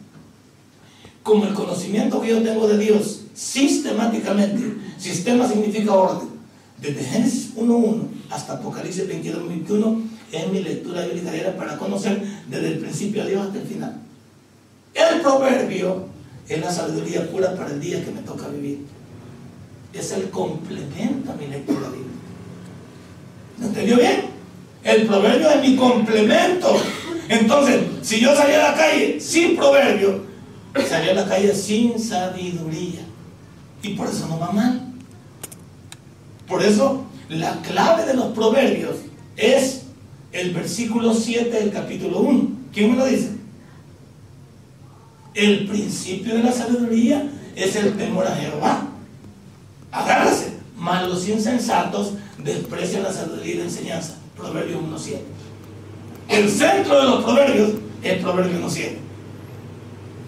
[1.23, 4.77] como el conocimiento que yo tengo de Dios sistemáticamente.
[4.99, 6.29] Sistema significa orden.
[6.81, 12.79] Desde Génesis 1.1 hasta Apocalipsis 22.21 es mi lectura bíblica diaria para conocer desde el
[12.79, 14.01] principio a Dios hasta el final.
[14.95, 16.07] El proverbio
[16.49, 18.87] es la sabiduría pura para el día que me toca vivir.
[19.99, 22.09] Es el complemento a mi lectura bíblica.
[23.59, 24.27] ¿Me entendió bien?
[24.85, 26.81] El proverbio es mi complemento.
[27.29, 30.23] Entonces, si yo salía a la calle sin proverbio,
[30.89, 33.01] salía a la calle sin sabiduría.
[33.83, 34.83] Y por eso no va mal.
[36.47, 38.97] Por eso, la clave de los proverbios
[39.37, 39.83] es
[40.33, 42.51] el versículo 7 del capítulo 1.
[42.73, 43.31] ¿Quién me lo dice?
[45.35, 48.88] El principio de la sabiduría es el temor a Jehová.
[49.93, 50.59] Agárrase.
[50.77, 54.15] Mas los insensatos desprecian la sabiduría y la enseñanza.
[54.37, 55.19] Proverbio 1.7.
[56.29, 57.71] El centro de los proverbios
[58.03, 58.93] es Proverbio 1.7.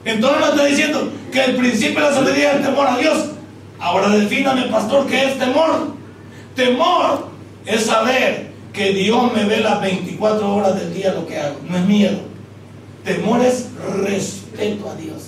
[0.05, 3.27] Entonces no está diciendo que el principio de la sabiduría es el temor a Dios.
[3.79, 5.94] Ahora defíname, pastor, qué es temor.
[6.55, 7.29] Temor
[7.66, 11.59] es saber que Dios me ve las 24 horas del día lo que hago.
[11.68, 12.18] No es miedo.
[13.05, 13.68] Temor es
[14.05, 15.19] respeto a Dios.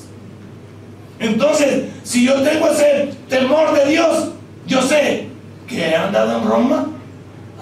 [1.22, 4.30] Entonces, si yo tengo ese temor de Dios,
[4.66, 5.28] yo sé
[5.68, 6.88] que he andado en Roma,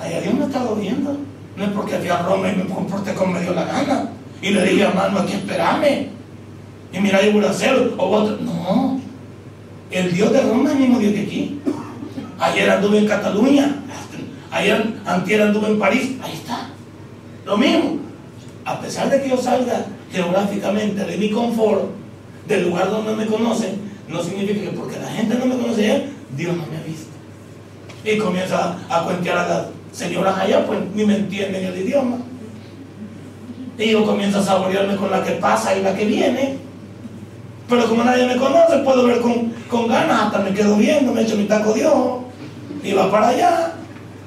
[0.01, 1.19] allá Dios me ha estado viendo.
[1.57, 4.09] No es porque fui a Roma y me comporté como me dio la gana.
[4.41, 6.09] Y le dije, hermano, aquí espérame.
[6.93, 8.39] Y mira, yo voy a hacer, o otro.
[8.39, 8.99] No.
[9.91, 11.61] El Dios de Roma es el mismo Dios que aquí.
[12.39, 13.77] Ayer anduve en Cataluña.
[14.51, 16.13] Ayer, antier anduve en París.
[16.23, 16.69] Ahí está.
[17.45, 17.99] Lo mismo.
[18.65, 21.91] A pesar de que yo salga geográficamente de mi confort,
[22.47, 26.57] del lugar donde me conocen, no significa que porque la gente no me conoce Dios
[26.57, 27.11] no me ha visto.
[28.05, 32.19] Y comienza a cuentear a las señoras allá, pues ni me entienden el idioma.
[33.79, 36.59] Y yo comienzo a saborearme con la que pasa y la que viene.
[37.69, 41.23] Pero como nadie me conoce, puedo ver con, con ganas, hasta me quedo viendo, me
[41.23, 42.25] echo mi taco de ojo.
[42.83, 43.73] Y va para allá,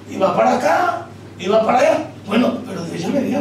[0.10, 1.08] y va para acá,
[1.39, 2.10] y va para allá.
[2.28, 3.39] Bueno, pero Dios ya me vio.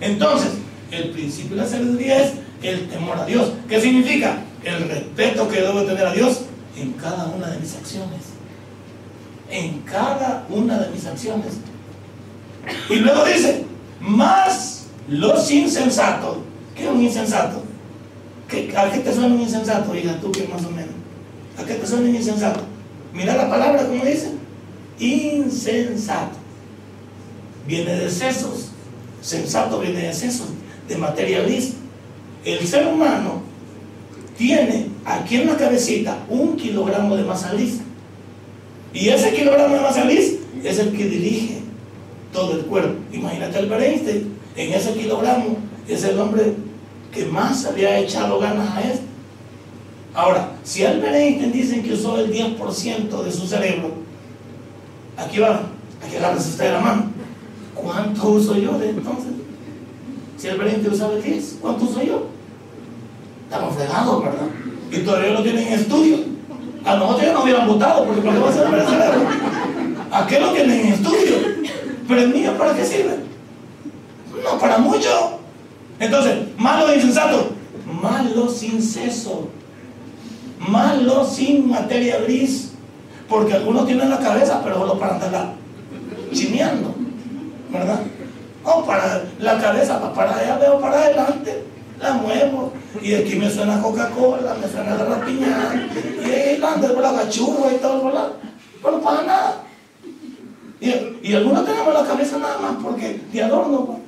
[0.00, 0.58] Entonces,
[0.90, 2.32] el principio de la sabiduría es
[2.64, 3.52] el temor a Dios.
[3.68, 4.38] ¿Qué significa?
[4.64, 6.42] El respeto que debo tener a Dios
[6.76, 8.20] en cada una de mis acciones.
[9.50, 11.54] En cada una de mis acciones.
[12.88, 13.64] Y luego dice,
[14.00, 16.38] más los insensatos.
[16.74, 17.62] ¿Qué es un insensato?
[18.48, 19.92] ¿Qué, ¿A qué te suena un insensato?
[19.92, 20.94] Diga tú que más o menos.
[21.58, 22.60] ¿A qué te suena un insensato?
[23.12, 24.32] Mira la palabra como dice.
[24.98, 26.36] Insensato.
[27.66, 28.70] Viene de sesos.
[29.20, 30.48] Sensato viene de sesos,
[30.88, 31.74] de materia gris.
[32.44, 33.42] El ser humano
[34.36, 37.80] tiene aquí en la cabecita un kilogramo de masa gris.
[38.92, 41.58] Y ese kilogramo de masa gris es el que dirige
[42.32, 42.96] todo el cuerpo.
[43.12, 45.56] Imagínate el Einstein, en ese kilogramo,
[45.88, 46.54] es el hombre
[47.12, 49.04] que más había echado ganas a esto.
[50.14, 53.92] Ahora, si Albert Einstein dicen que usó el 10% de su cerebro,
[55.16, 55.62] aquí va,
[56.04, 57.04] aquí agarras usted la mano.
[57.74, 59.32] ¿Cuánto uso yo de entonces?
[60.36, 62.33] Si Albert Einstein usaba el 10, ¿cuánto uso yo?
[63.54, 64.46] Estamos fregados, ¿verdad?
[64.90, 66.16] Y todavía lo tienen en estudio.
[66.84, 69.28] A nosotros ya nos hubieran votado porque ¿para qué va a ser cerebro?
[70.10, 71.36] ¿A qué lo tienen en estudio?
[72.08, 73.16] Pero el mío, ¿para qué sirve?
[74.42, 75.38] No, para mucho.
[76.00, 77.52] Entonces, malo e insensato.
[78.02, 79.48] Malo sin seso.
[80.58, 82.72] Malo sin materia gris.
[83.28, 85.52] Porque algunos tienen la cabeza, pero solo para andarla
[86.32, 86.92] chineando.
[87.70, 88.00] ¿Verdad?
[88.64, 91.62] No, para la cabeza, para allá veo para adelante,
[92.00, 92.72] la muevo.
[93.02, 95.88] Y aquí me suena Coca-Cola, me suena la rapiña.
[96.24, 98.32] Y ahí anda por la y todo por la.
[98.82, 99.64] Pero para nada.
[100.80, 103.86] Y, y algunos tenemos la cabeza nada más porque de adorno.
[103.86, 103.98] Pues.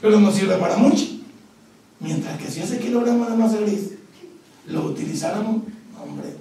[0.00, 1.04] Pero no sirve para mucho.
[2.00, 3.92] Mientras que si ese kilogramo de masa gris
[4.66, 5.62] lo utilizáramos,
[6.00, 6.36] hombre.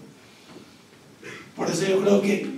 [1.55, 2.49] Por eso yo creo que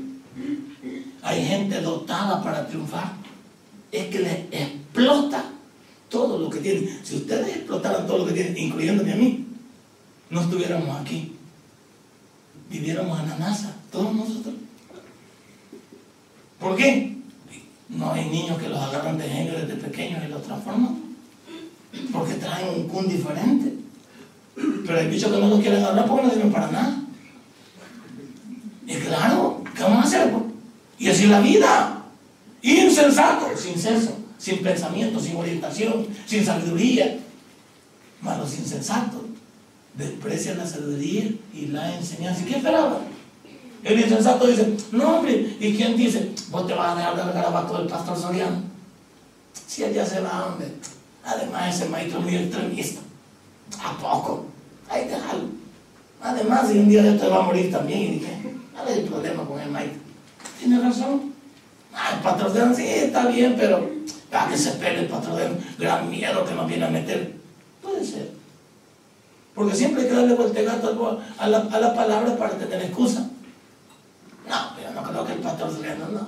[1.21, 3.13] hay gente dotada para triunfar.
[3.91, 5.52] Es que les explota
[6.13, 6.99] todo lo que tienen.
[7.03, 9.45] Si ustedes explotaran todo lo que tienen, incluyéndome a mí,
[10.29, 11.35] no estuviéramos aquí.
[12.69, 14.53] Viviéramos en la NASA, todos nosotros.
[16.59, 17.17] ¿Por qué?
[17.89, 21.01] No hay niños que los agarran de genio desde pequeños y los transforman.
[22.11, 23.73] Porque traen un kun diferente.
[24.85, 27.03] Pero hay bichos que no lo quieren hablar porque no sirven para nada.
[28.85, 30.31] Y claro, ¿qué vamos a hacer?
[30.31, 30.43] Pues?
[30.99, 32.03] Y así la vida.
[32.61, 37.17] Insensato, sin ceso, sin pensamiento, sin orientación, sin sabiduría.
[38.21, 39.21] Malos insensatos.
[39.95, 42.41] Desprecian la sabiduría y la enseñanza.
[42.41, 42.97] ¿Y qué esperaban?
[43.85, 46.31] El insensato dice, no hombre, ¿y quién dice?
[46.49, 48.63] Vos te vas a dejar del garabato del pastor Soriano.
[49.65, 50.67] Si ya se va, hombre.
[51.23, 52.99] Además, ese maestro es muy extremista.
[53.81, 54.47] ¿A poco?
[54.89, 55.45] Ahí déjalo.
[56.21, 59.05] Además, si un día de te va a morir también, y dije, ¿cuál es el
[59.05, 60.01] problema con el maestro?
[60.59, 61.33] Tiene razón.
[61.93, 66.43] Ah, el patrón sí, está bien, pero para que se pegue el patrón, gran miedo
[66.43, 67.33] que nos viene a meter.
[67.83, 68.31] Puede ser.
[69.53, 73.29] Porque siempre hay que darle vuelta gato a la, a la palabra para tener excusa.
[74.49, 76.27] No, pero no creo que el pastor Soriano no.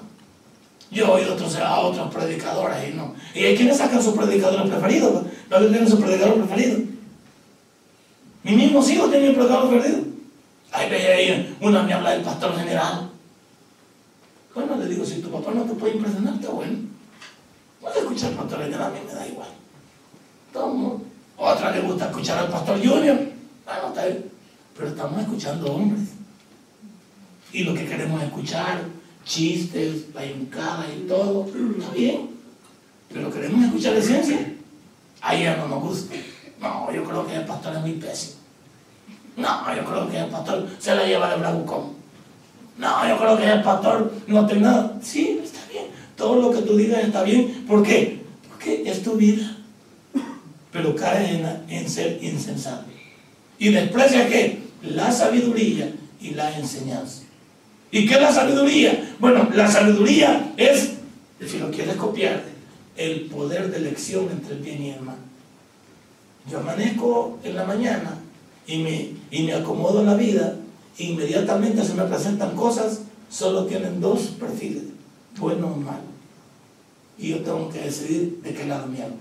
[0.92, 3.16] Yo he oído otros, a otros predicadores y no.
[3.34, 5.24] Y hay quienes sacan sus predicadores preferidos.
[5.50, 6.78] ¿No tienen su predicador preferido?
[8.44, 10.04] Mi mismo hijo tenía un predicador preferido.
[10.72, 13.10] Ahí veía ahí, una me habla del pastor general.
[14.54, 16.95] Bueno, le digo, si tu papá no te puede impresionar, está bueno.
[17.86, 19.48] Puedes escuchar al pastor general, a mí me da igual.
[20.52, 21.02] Todo
[21.38, 23.16] Otra le gusta escuchar al pastor Junior.
[23.64, 24.32] Bueno, está bien.
[24.76, 26.10] Pero estamos escuchando hombres.
[27.52, 28.82] Y lo que queremos escuchar,
[29.24, 32.32] chistes, la y todo, está bien.
[33.14, 34.56] Pero queremos escuchar esencia.
[35.22, 36.16] A ella no nos gusta.
[36.60, 38.40] No, yo creo que el pastor es muy pésimo.
[39.38, 41.94] No, yo creo que el pastor se la lleva de bravucón.
[42.80, 44.98] No, yo creo que el pastor no tiene nada.
[45.04, 45.35] Sí.
[46.26, 47.66] Todo lo que tú digas está bien.
[47.68, 48.20] ¿Por qué?
[48.50, 49.58] Porque es tu vida.
[50.72, 52.86] Pero cae en, en ser insensato.
[53.60, 54.58] ¿Y desprecia qué?
[54.82, 57.22] La sabiduría y la enseñanza.
[57.92, 59.16] ¿Y qué es la sabiduría?
[59.20, 60.94] Bueno, la sabiduría es,
[61.46, 62.42] si lo quieres copiar,
[62.98, 65.18] el poder de elección entre el bien y el mal.
[66.50, 68.18] Yo amanezco en la mañana
[68.66, 70.56] y me, y me acomodo en la vida,
[70.98, 74.86] inmediatamente se me presentan cosas, solo tienen dos perfiles,
[75.38, 76.05] bueno o malo.
[77.18, 79.16] Y yo tengo que decidir de qué lado me hago.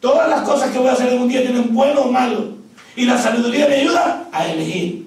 [0.00, 2.54] Todas las cosas que voy a hacer un día tienen bueno o malo.
[2.96, 5.06] Y la sabiduría me ayuda a elegir.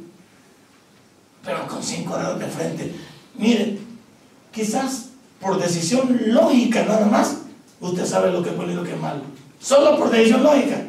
[1.44, 2.96] Pero con cinco dedos de frente.
[3.38, 3.78] Mire,
[4.52, 7.42] quizás por decisión lógica nada más,
[7.82, 9.22] usted sabe lo que es bueno y lo que es malo.
[9.60, 10.82] Solo por decisión lógica.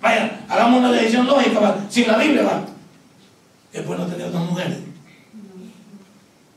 [0.00, 2.64] Vaya, hagamos una decisión lógica, sin la Biblia, va.
[3.72, 4.78] Es bueno tener dos mujeres.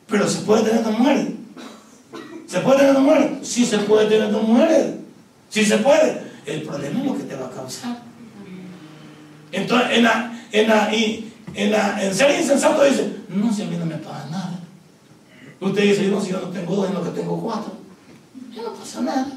[0.08, 1.28] Pero se puede tener dos mujeres.
[2.48, 3.48] ¿Se puede tener dos mujeres?
[3.48, 4.96] Sí se puede tener dos mujeres.
[5.50, 6.22] Sí se puede.
[6.46, 7.98] El problema es lo que te va a causar.
[9.52, 13.76] Entonces, en, la, en, la, en, la, en ser insensato dice, no, si a mí
[13.76, 14.60] no me pasa nada.
[15.60, 17.74] Usted dice, no, si yo no tengo dos, en lo que tengo cuatro.
[18.56, 19.28] Ya no pasa nada.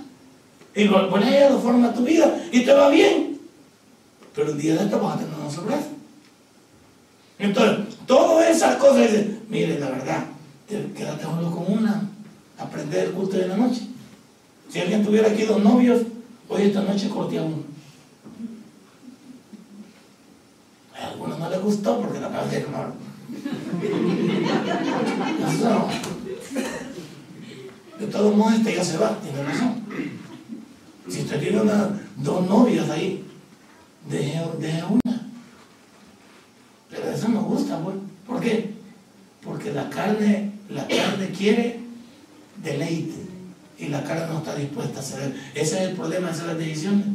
[0.75, 3.41] Y lo pones lo forma tu vida y te va bien.
[4.35, 5.89] Pero un día de esto vas a tener una sorpresa.
[7.41, 10.25] Entonces, todas esas cosas dicen, mire, la verdad,
[10.69, 12.09] quédate solo con una,
[12.61, 13.83] aprender el culto de la noche.
[14.69, 16.03] Si alguien tuviera aquí dos novios,
[16.49, 17.65] hoy esta noche corté a uno.
[20.95, 22.95] A algunos no les gustó porque la es que no.
[27.99, 29.85] De todos modos, este ya se va, tiene razón.
[31.09, 33.25] Si usted tiene una, dos novias ahí,
[34.09, 35.29] deje, deje una.
[36.89, 37.97] Pero eso no gusta, pues.
[38.27, 38.71] ¿Por qué?
[39.43, 41.80] Porque la carne, la carne quiere
[42.63, 43.31] deleite
[43.79, 45.35] y la carne no está dispuesta a ceder.
[45.55, 47.07] Ese es el problema de hacer las decisiones.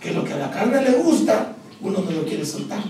[0.00, 2.82] Que lo que a la carne le gusta, uno no lo quiere soltar.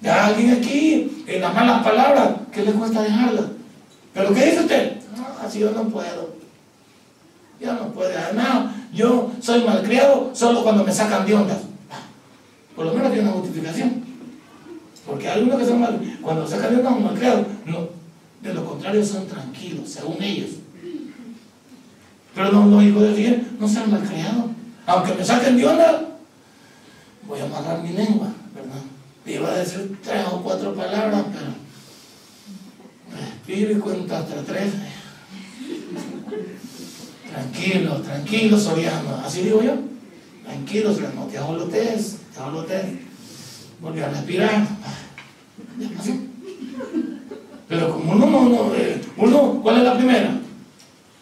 [0.00, 3.46] De alguien aquí, en las malas palabras, ¿qué le cuesta dejarlas?
[4.12, 4.96] ¿Pero qué dice usted?
[5.16, 6.34] No, así yo no puedo.
[7.60, 8.10] Yo no puedo.
[8.18, 11.58] Además, yo soy malcriado solo cuando me sacan de ondas.
[12.76, 14.04] Por lo menos tiene una justificación.
[15.06, 17.46] Porque hay algunos que son mal, cuando sacan de ondas son malcriados.
[17.66, 17.88] No,
[18.44, 20.50] de lo contrario son tranquilos, según ellos.
[22.34, 24.50] Pero no, los hijos de Dios no sean malcriados.
[24.86, 26.18] Aunque me saquen de onda,
[27.26, 28.82] voy a amarrar mi lengua, ¿verdad?
[29.24, 31.46] Iba a decir tres o cuatro palabras, pero
[33.18, 34.72] respiro y cuento hasta tres.
[37.30, 39.16] Tranquilo, tranquilo, Soriano.
[39.24, 39.74] Así digo yo.
[40.44, 41.26] Tranquilo, Soriano.
[41.26, 42.84] Te ajolotes, te ajolotes.
[43.80, 44.66] Volví a respirar.
[45.78, 46.12] Ya pasó.
[47.68, 50.30] Pero como uno no, eh, uno, ¿cuál es la primera?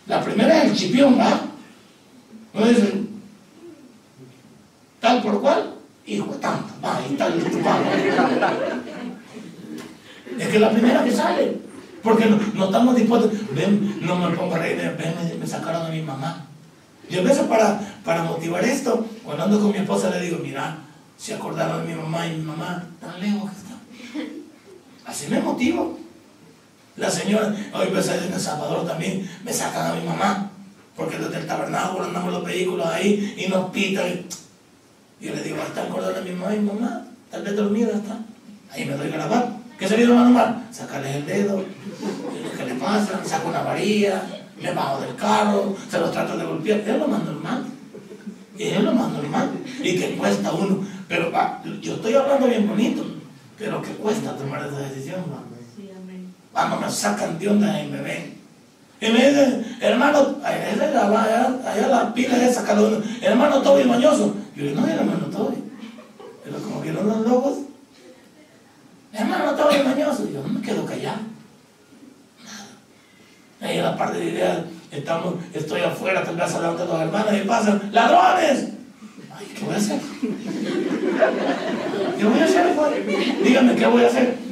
[0.07, 1.41] La primera es el chipión, ¿va?
[2.53, 3.03] No dice,
[5.01, 5.75] tal por cual,
[6.07, 7.43] hijo de va, y tal y.
[10.43, 11.59] Es que la primera que sale,
[12.03, 15.91] porque no, no estamos dispuestos, ven, no me pongo a reír, ven, me, sacaron a
[15.91, 16.47] mi mamá.
[17.09, 20.79] Y a veces para, para motivar esto, cuando ando con mi esposa le digo, mira,
[21.17, 23.77] se acordaron de mi mamá y mi mamá, tan lejos que está.
[25.05, 26.02] Así me motivo.
[26.97, 30.51] La señora, hoy pues en El Salvador también me sacan a mi mamá,
[30.95, 34.07] porque desde el tabernáculo andamos los vehículos ahí y nos pitan.
[35.19, 38.19] Y yo le digo, está acordando a mi mamá y mamá, tal vez dormida está.
[38.71, 39.57] Ahí me doy grabar.
[39.79, 40.55] ¿Qué se vieron a nomás?
[40.71, 41.65] Sacarles el dedo,
[42.59, 43.25] ¿qué le pasa?
[43.25, 44.23] Saco una varilla,
[44.61, 46.81] me bajo del carro, se los trato de golpear.
[46.81, 47.65] Es lo más normal.
[48.59, 49.51] Es lo más normal.
[49.83, 50.87] Y que cuesta uno.
[51.09, 53.03] Pero va, yo estoy hablando bien bonito,
[53.59, 55.52] pero que cuesta tomar esa decisión, ¿no?
[56.53, 58.43] Cuando me sacan de onda y me ven.
[59.01, 64.37] Y me dicen, hermano, allá, allá, la pila de esa uno, hermano Toby mañoso.
[64.55, 65.57] Yo digo, no, hermano Toby.
[66.45, 67.59] Pero como vieron los lobos,
[69.13, 70.29] hermano Toby mañoso.
[70.33, 71.19] Yo no me quedo callado.
[72.45, 72.67] Nada.
[73.61, 74.59] Ahí en la parte de ideas,
[74.93, 78.69] estamos, estoy afuera, tal vez hablando de los hermanos y pasan, ladrones.
[79.35, 80.01] Ay, ¿qué voy a hacer?
[82.19, 82.93] ¿Qué voy a hacer, Juan?
[83.43, 84.52] Dígame, ¿qué voy a hacer?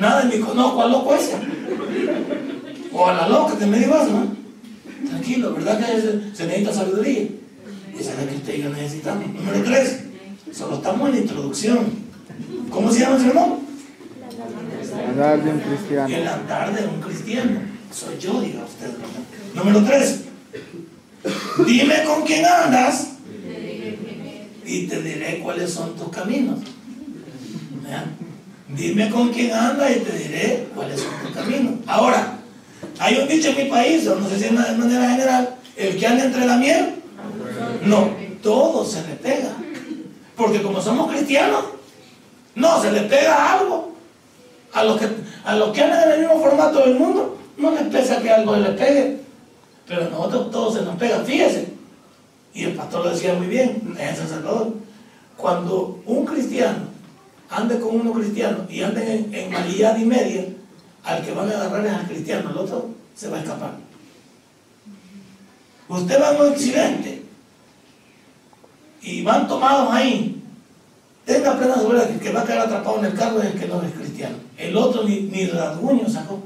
[0.00, 1.36] Nada ni conozco al loco ese.
[2.92, 4.36] O a la loca que me dijo eso, ¿no?
[5.08, 6.00] Tranquilo, ¿verdad que
[6.34, 7.22] se, necesita sabiduría?
[7.22, 9.26] Y la que usted y yo necesitamos.
[9.32, 10.00] Número tres,
[10.52, 11.78] solo estamos en la introducción.
[12.70, 13.58] ¿Cómo se llama el sermón?
[14.92, 16.14] El andar de un cristiano.
[16.14, 17.60] El andar de un cristiano.
[17.92, 18.90] Soy yo, diga usted.
[19.54, 20.24] Número tres,
[21.66, 23.08] dime con quién andas
[24.64, 26.58] y te diré cuáles son tus caminos.
[27.82, 28.25] ¿Vean?
[28.68, 31.74] Dime con quién anda y te diré cuáles son tus caminos.
[31.86, 32.38] Ahora,
[32.98, 36.06] hay un dicho en mi país, o no sé si de manera general, el que
[36.06, 36.94] anda entre la miel,
[37.84, 38.10] no,
[38.42, 39.52] todo se le pega.
[40.36, 41.64] Porque como somos cristianos,
[42.56, 43.94] no, se le pega algo.
[44.72, 45.08] A los que,
[45.44, 48.56] a los que andan en el mismo formato del mundo, no les pesa que algo
[48.56, 49.20] les pegue.
[49.86, 51.68] Pero a nosotros todo se nos pega, fíjese.
[52.52, 54.72] Y el pastor lo decía muy bien en San Salvador.
[55.36, 56.95] Cuando un cristiano
[57.50, 60.44] ande con uno cristiano y ande en, en malidad y media,
[61.04, 63.74] al que van a agarrar es al cristiano, el otro se va a escapar.
[65.88, 67.22] Usted va a un accidente
[69.02, 70.42] y van tomados ahí.
[71.24, 73.60] Tenga plena seguridad que el que va a quedar atrapado en el carro es el
[73.60, 74.36] que no es cristiano.
[74.56, 76.42] El otro ni, ni rasguño sacó.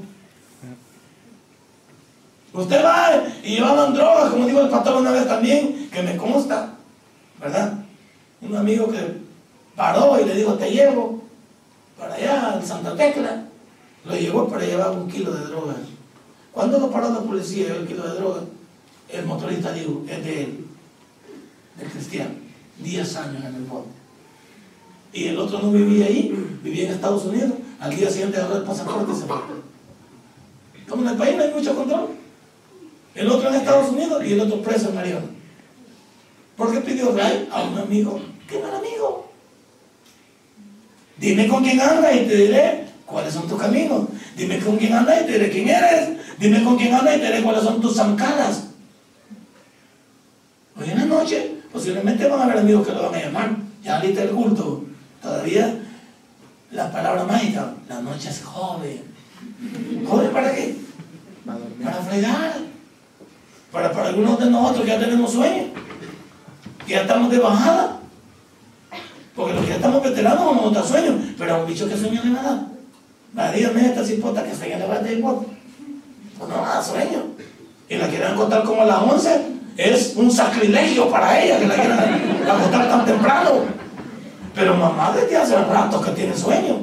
[2.53, 6.73] Usted va y llevaban drogas, como dijo el pastor una vez también, que me consta,
[7.39, 7.73] ¿verdad?
[8.41, 9.21] Un amigo que
[9.75, 11.21] paró y le dijo, te llevo
[11.97, 13.45] para allá, en Santa Tecla.
[14.05, 15.77] Lo llevó para llevar un kilo de drogas.
[16.51, 18.43] Cuando lo paró la policía el kilo de drogas,
[19.09, 20.65] el motorista dijo, es de él,
[21.77, 22.31] del cristiano,
[22.79, 23.89] 10 años en el bote.
[25.13, 27.51] Y el otro no vivía ahí, vivía en Estados Unidos.
[27.79, 29.37] Al día siguiente agarró el pasaporte y se fue.
[30.87, 32.09] Como en el país no hay mucho control.
[33.13, 35.25] El otro en Estados Unidos y el otro preso en Mariana.
[36.55, 38.19] ¿Por qué pidió Ray a un amigo?
[38.47, 39.30] ¿Qué mal amigo?
[41.21, 44.07] Dime con quién andas y te diré cuáles son tus caminos.
[44.35, 46.09] Dime con quién andas y te diré quién eres.
[46.39, 48.63] Dime con quién andas y te diré cuáles son tus zancadas.
[50.75, 53.55] Hoy en la noche posiblemente van a haber amigos que lo van a llamar.
[53.83, 54.83] Ya ahorita el culto.
[55.21, 55.77] Todavía
[56.71, 57.71] la palabra mágica.
[57.87, 59.03] La noche es joven.
[60.07, 60.75] ¿Joven para qué?
[61.45, 62.53] Para fregar.
[63.71, 65.65] Para, para algunos de nosotros que ya tenemos sueño,
[66.85, 68.00] que ya estamos de bajada.
[69.35, 71.95] Porque los que ya estamos veteranos vamos a botar sueño, pero a un bicho que
[71.97, 72.59] sueño le va a dar.
[73.37, 75.37] Va, dígame esta que sueño le va a dar igual.
[76.37, 77.23] Pues no da sueño.
[77.87, 79.41] Y la quieren acostar como a las 11,
[79.77, 81.99] es un sacrilegio para ella que la quieran
[82.49, 83.49] acostar tan temprano.
[84.53, 86.79] Pero mamá desde hace rato que tiene sueño.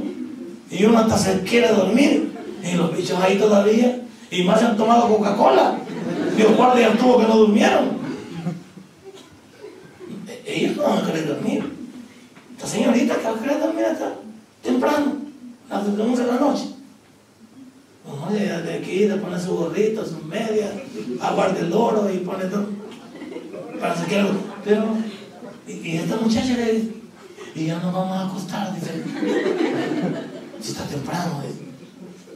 [0.71, 2.33] Y uno hasta se quiere dormir.
[2.63, 4.01] Y los bichos ahí todavía.
[4.31, 5.75] Y más se han tomado Coca-Cola.
[6.37, 7.99] Dios guarde ya tuvo que no durmieron.
[10.27, 11.78] E- Ellos no van a querer dormir.
[12.59, 14.15] Esta señorita que va a querer dormir hasta
[14.65, 15.13] temprano,
[15.71, 16.65] a las 11 de la noche.
[18.05, 20.73] No, de, aquí, de poner su gorrito, sus medias,
[21.21, 22.67] aguarde el oro y pone todo.
[23.79, 24.27] Para sacar.
[24.65, 24.97] Pero,
[25.69, 26.95] y, esta muchacha le dice,
[27.55, 29.05] y ya nos vamos a acostar, dice.
[30.61, 31.61] Si está temprano, dice.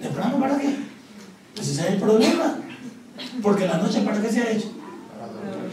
[0.01, 0.77] ¿Temprano para qué?
[1.61, 2.59] Ese es el problema.
[3.43, 4.71] Porque la noche, ¿para qué se ha hecho?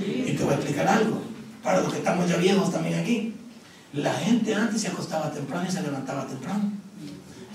[0.04, 1.20] Y te voy a explicar algo.
[1.62, 3.36] Para los que estamos ya viejos también aquí.
[3.93, 6.71] La gente antes se acostaba temprano y se levantaba temprano.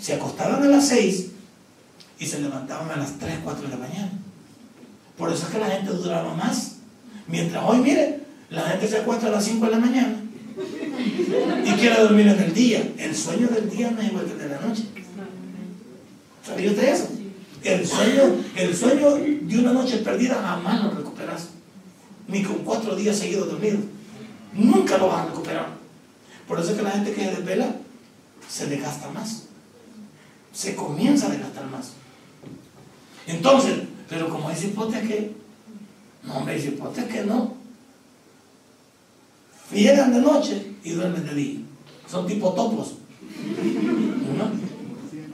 [0.01, 1.31] Se acostaban a las 6
[2.19, 4.11] y se levantaban a las 3, 4 de la mañana.
[5.17, 6.77] Por eso es que la gente duraba más.
[7.29, 8.21] Mientras hoy, mire,
[8.51, 10.17] la gente se acuesta a las 5 de la mañana
[11.65, 12.93] y quiere dormir en el día.
[12.99, 14.85] El sueño del día no es igual que el de la noche.
[16.45, 17.09] ¿Sabía usted eso?
[17.63, 18.23] El sueño,
[18.57, 21.49] el sueño de una noche perdida jamás lo recuperas.
[22.29, 23.81] Ni con cuatro días seguidos dormidos.
[24.53, 25.84] Nunca lo vas a recuperar.
[26.47, 27.77] Por eso es que la gente que desvela
[28.49, 29.45] se desgasta más.
[30.53, 31.93] Se comienza a desgastar más.
[33.27, 35.35] Entonces, pero como hay cipotes que,
[36.23, 37.55] no, hombre, hay cipotes que no.
[39.73, 41.61] Llegan de noche y duermen de día.
[42.09, 42.95] Son tipo topos.
[44.39, 44.51] ¿No?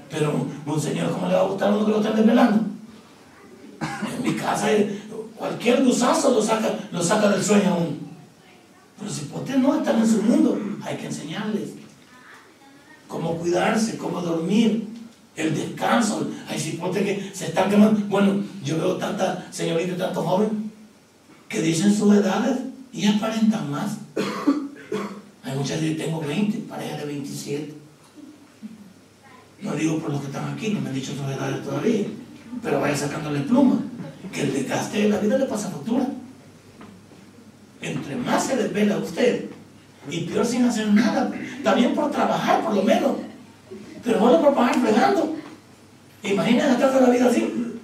[0.08, 2.64] Pero un señor, ¿cómo le va a gustar a uno que lo estén desvelando?
[4.16, 4.68] En mi casa,
[5.36, 8.09] cualquier luzazo lo saca, lo saca del sueño a uno.
[9.00, 11.70] Pero si ustedes no están en su mundo, hay que enseñarles
[13.08, 14.86] cómo cuidarse, cómo dormir,
[15.36, 16.30] el descanso.
[16.48, 18.00] Hay cipotes que se están quemando.
[18.08, 20.52] Bueno, yo veo tantas señoritas y tantos jóvenes
[21.48, 22.58] que dicen sus edades
[22.92, 23.96] y aparentan más.
[25.42, 27.74] Hay muchas que tengo 20, parejas de 27.
[29.62, 32.06] No digo por los que están aquí, no me han dicho sus edades todavía,
[32.62, 33.82] pero vaya sacándole pluma,
[34.32, 36.06] que el desgaste de la vida le pasa factura.
[37.82, 39.46] Entre más se desvela usted,
[40.10, 41.30] y peor sin hacer nada,
[41.62, 43.12] también por trabajar por lo menos,
[44.02, 45.36] pero bueno por pagar fregando.
[46.22, 47.78] Imagina gastarse la vida así.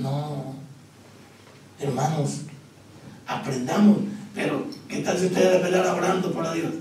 [0.00, 0.54] No,
[1.80, 2.42] hermanos,
[3.26, 3.98] aprendamos,
[4.34, 6.72] pero ¿qué tal si ustedes desvelan orando por Dios?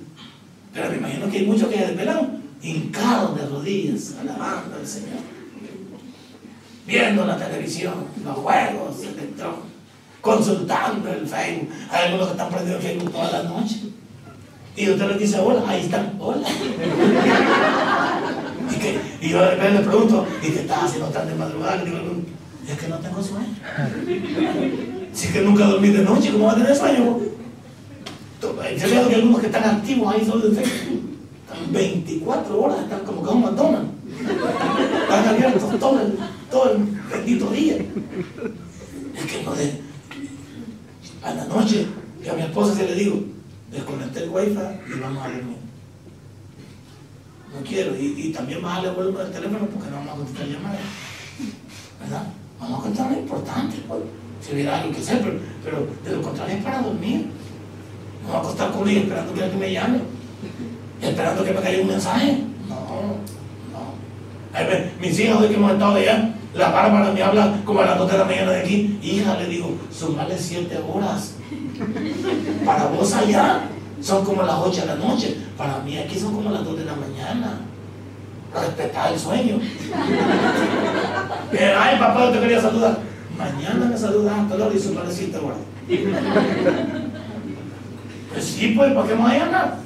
[0.74, 5.20] Pero me imagino que hay muchos que desvelan hincados de rodillas, alabando al Señor,
[6.86, 9.71] viendo la televisión, los juegos electrónicos,
[10.22, 11.70] consultando el Facebook.
[11.92, 13.78] Hay algunos que están prendidos en Facebook toda la noche.
[14.76, 16.48] Y usted les dice, hola, ahí están, hola.
[18.72, 21.76] y, que, y yo de repente le pregunto, ¿y qué estás haciendo tan de madrugada?
[21.78, 22.00] Le digo,
[22.68, 23.56] es que no tengo sueño.
[25.14, 27.20] Si es que nunca dormí de noche, ¿cómo va a tener sueño?
[28.42, 31.02] Yo veo que algunos que están activos ahí solo en Facebook.
[31.44, 33.90] Están 24 horas, están como que un McDonald's.
[35.02, 36.18] Están abiertos todo el,
[36.50, 36.78] todo el
[37.12, 37.76] bendito día.
[37.76, 39.91] Es que no de.
[41.24, 41.88] A la noche,
[42.24, 43.24] que a mi esposa se le digo,
[43.72, 45.58] desconecté el wifi y vamos a dormir.
[47.54, 50.48] No quiero, y, y también bajarle el volumen del teléfono porque no vamos a contestar
[50.48, 50.80] llamadas.
[52.00, 52.24] ¿Verdad?
[52.60, 54.02] Vamos a contestar lo importante, pues.
[54.42, 57.28] Si hubiera algo que hacer, pero, pero de lo contrario es para dormir.
[58.24, 60.00] No voy a acostar con ella esperando que alguien me llame,
[61.02, 62.44] esperando que me caiga un mensaje.
[62.68, 63.94] No, no.
[64.54, 67.86] Ay, ve, mis hijos de que hemos estado allá, la Bárbara me habla como a
[67.86, 69.00] las 2 de la mañana de aquí.
[69.02, 71.36] Hija, le digo, son más de 7 horas.
[72.66, 73.62] Para vos allá
[74.02, 75.38] son como las 8 de la noche.
[75.58, 77.60] Para mí aquí son como las 2 de la mañana.
[78.54, 79.60] Respetar el sueño.
[81.54, 82.98] Eh, Ay, papá, yo te quería saludar.
[83.38, 85.58] Mañana me saludas hasta la hora y son más de 7 horas.
[88.32, 89.78] Pues sí, pues, ¿para qué llamar?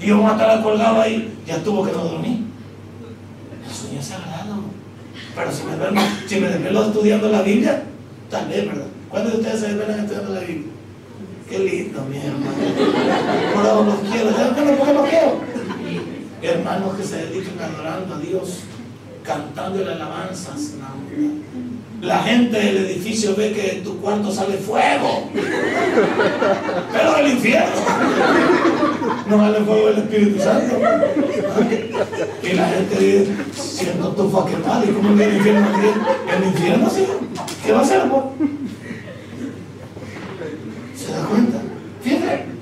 [0.00, 2.40] Y yo a estar colgado ahí, ya tuvo que no dormir.
[3.66, 4.41] El sueño es sagrado.
[5.34, 7.82] Pero si me duermo, desvelo estudiando la Biblia,
[8.30, 8.86] tal vez, ¿verdad?
[9.08, 10.72] ¿Cuántos de ustedes se desvelan estudiando la Biblia?
[11.48, 12.56] Qué lindo, mi hermano.
[13.54, 14.30] Por los quiero.
[14.32, 14.76] ¿Saben?
[14.76, 15.40] ¿Por qué los quiero?
[16.42, 18.60] Hermanos que se dedican adorando a Dios,
[19.22, 20.72] cantando las alabanzas.
[22.00, 25.30] La gente del edificio ve que en tu cuarto sale fuego.
[26.92, 27.70] Pero del infierno.
[29.28, 30.76] No sale fuego del Espíritu Santo.
[32.42, 35.66] Y la gente dice, siendo tu fucking madre, ¿cómo que el infierno?
[36.36, 37.06] El infierno sí.
[37.64, 38.32] ¿Qué va a hacer, amor?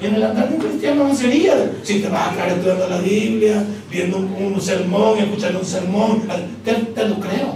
[0.02, 1.72] En el andar de un cristiano no sería.
[1.82, 6.22] Si te vas a quedar estudiando la Biblia, viendo un, un sermón, escuchando un sermón,
[6.64, 7.54] te, lo creo.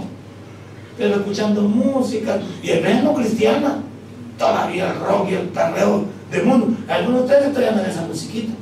[0.97, 3.79] Pero escuchando música, y el menos cristiana,
[4.37, 6.77] todavía el rock y el perreo del mundo.
[6.87, 8.53] Algunos de ustedes todavía andan esa musiquita.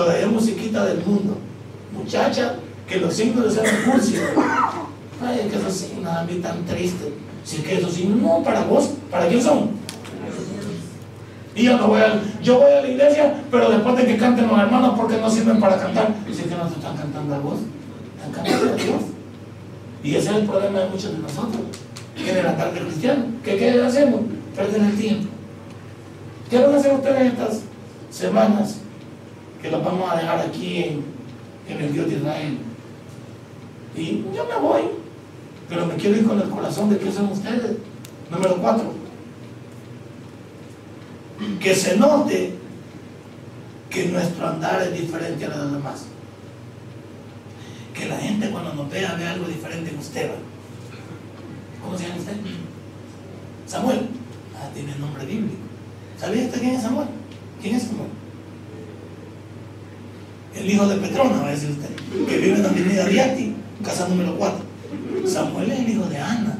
[0.00, 1.36] Todavía musiquita del mundo.
[1.92, 2.54] Muchacha,
[2.88, 4.14] que los signos de ser cursi.
[5.22, 7.12] Ay, que esos signos a mí tan triste.
[7.44, 9.72] Si es que esos signos, no, para vos, ¿para quién son?
[11.54, 14.48] Y yo no voy a, yo voy a la iglesia, pero después de que canten
[14.48, 16.14] los hermanos, porque no sirven para cantar.
[16.26, 17.58] Si es que no están cantando a vos,
[18.16, 19.02] están cantando a Dios.
[20.02, 21.60] Y ese es el problema de muchos de nosotros,
[22.16, 23.24] en el altar de cristiano.
[23.44, 24.22] ¿Qué, ¿Qué hacemos?
[24.56, 25.28] Perder el tiempo.
[26.48, 27.60] ¿Qué van a hacer ustedes estas
[28.10, 28.80] semanas
[29.60, 31.04] que los vamos a dejar aquí en,
[31.68, 32.58] el Dios de Israel?
[33.96, 34.82] Y yo me voy,
[35.68, 37.76] pero me quiero ir con el corazón de que son ustedes.
[38.30, 38.92] Número cuatro.
[41.58, 42.54] Que se note
[43.88, 46.04] que nuestro andar es diferente a los demás.
[47.94, 50.30] Que la gente cuando nos vea vea algo diferente en usted.
[51.82, 52.36] ¿Cómo se llama usted?
[53.66, 54.08] Samuel.
[54.56, 55.56] Ah, tiene nombre bíblico.
[56.18, 57.08] ¿Sabía usted quién es Samuel?
[57.60, 58.19] ¿Quién es Samuel?
[60.54, 64.08] El hijo de Petrona, va a decir usted, que vive en la avenida Diati, casa
[64.08, 64.60] número 4.
[65.26, 66.58] Samuel es el hijo de Ana,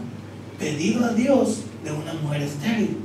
[0.58, 2.98] pedido a Dios de una mujer estéril,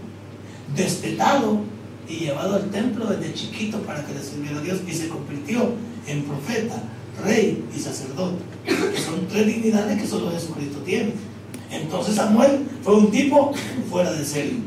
[0.75, 1.59] destetado
[2.07, 5.71] y llevado al templo desde chiquito para que le sirviera a Dios y se convirtió
[6.07, 6.83] en profeta,
[7.23, 11.13] rey y sacerdote, que son tres dignidades que solo Jesucristo tiene.
[11.71, 13.53] Entonces Samuel fue un tipo
[13.89, 14.59] fuera de serie.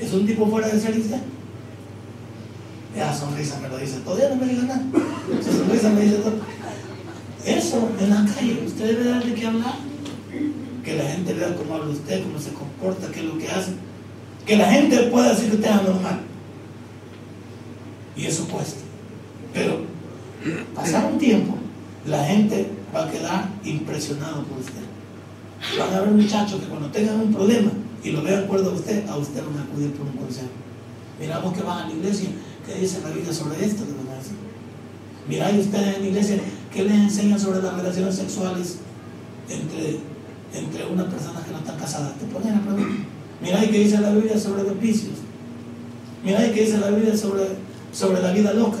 [0.00, 1.20] ¿Es un tipo fuera de serie usted?
[2.96, 4.82] Ya sonrisa me lo dice, todavía no me diga nada.
[5.42, 6.34] Su sonrisa me dice todo.
[7.44, 9.74] Eso en la calle, usted debe darle que hablar.
[10.84, 13.72] Que la gente vea cómo habla usted, cómo se comporta, qué es lo que hace.
[14.46, 16.20] Que la gente pueda decir que usted es anormal.
[18.16, 18.80] Y eso cuesta.
[19.54, 19.80] Pero
[20.74, 21.56] pasar un tiempo,
[22.06, 24.82] la gente va a quedar impresionado por usted.
[25.78, 27.70] Van a haber muchachos que cuando tengan un problema
[28.02, 30.48] y lo vean acuerdo a usted, a usted van a acudir por un consejo.
[31.20, 32.30] Miramos que van a la iglesia,
[32.66, 33.84] ¿qué dice la Biblia sobre esto?
[33.84, 34.36] Le van a decir.
[35.28, 36.36] Mirá, y ustedes en la iglesia,
[36.72, 38.78] ¿qué les enseñan sobre las relaciones sexuales
[39.48, 39.98] entre,
[40.54, 42.12] entre una persona que no está casada?
[42.14, 42.62] Te ponen a.
[43.40, 45.14] Mirá, ¿y qué dice la Biblia sobre los vicios?
[46.24, 47.44] Mirá, ¿y qué dice la Biblia sobre,
[47.92, 48.78] sobre la vida loca?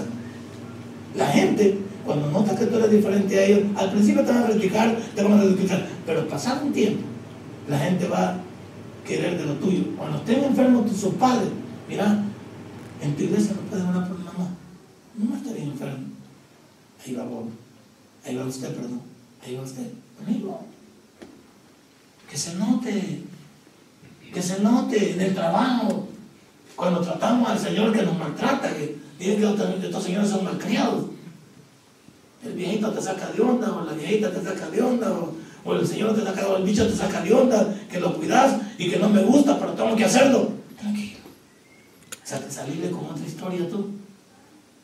[1.16, 4.46] La gente, cuando nota que tú eres diferente a ellos, al principio te van a
[4.46, 7.02] criticar, te van a criticar, pero pasado un tiempo,
[7.68, 8.36] la gente va a
[9.06, 9.84] querer de lo tuyo.
[9.96, 11.48] Cuando estén enfermos tus padres,
[11.88, 12.24] mira,
[13.02, 14.48] en tu iglesia no pueden orar por mi mamá.
[15.16, 16.06] No estaría enfermo.
[17.04, 17.46] Ahí va vos.
[18.24, 19.02] Ahí va usted, perdón.
[19.44, 19.88] Ahí va usted.
[20.24, 20.64] Amigo.
[22.30, 23.22] Que se note.
[24.32, 26.08] Que se note en el trabajo.
[26.76, 31.06] Cuando tratamos al Señor que nos maltrata, que dice que estos señores son malcriados.
[32.44, 35.34] El viejito te saca de onda, o la viejita te saca de onda, o,
[35.64, 38.60] o el Señor te saca, o el bicho te saca de onda, que lo cuidas
[38.78, 40.50] y que no me gusta, pero tengo que hacerlo.
[40.80, 41.21] Tranquilo.
[42.48, 43.90] Salirle con otra historia tú.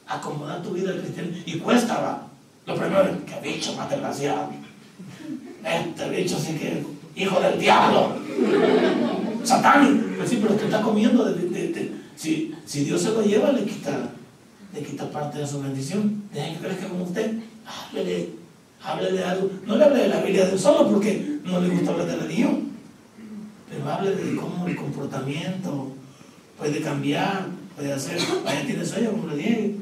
[0.07, 1.31] Acomodar tu vida al cristiano.
[1.47, 2.27] Y cuesta, va.
[2.67, 4.51] Lo primero es, que bicho más desgraciado.
[5.65, 6.85] Este bicho sí que
[7.17, 8.13] hijo del diablo.
[9.45, 10.15] Satán.
[10.17, 11.35] Pues sí, pero que está comiendo.
[12.17, 14.11] Si, si Dios se lo lleva, le quita,
[14.75, 16.25] le quita parte de su bendición.
[16.33, 17.33] Dejen que crezca como usted.
[17.67, 18.31] Háblele,
[18.83, 19.51] háblele algo.
[19.67, 22.17] No le hable de la Biblia de un solo porque no le gusta hablar de
[22.17, 22.69] la religión.
[23.71, 25.93] Pero hable de cómo el comportamiento
[26.59, 27.47] puede cambiar,
[27.77, 28.19] puede hacer.
[28.45, 29.75] Vaya, tiene sueño, como le dije.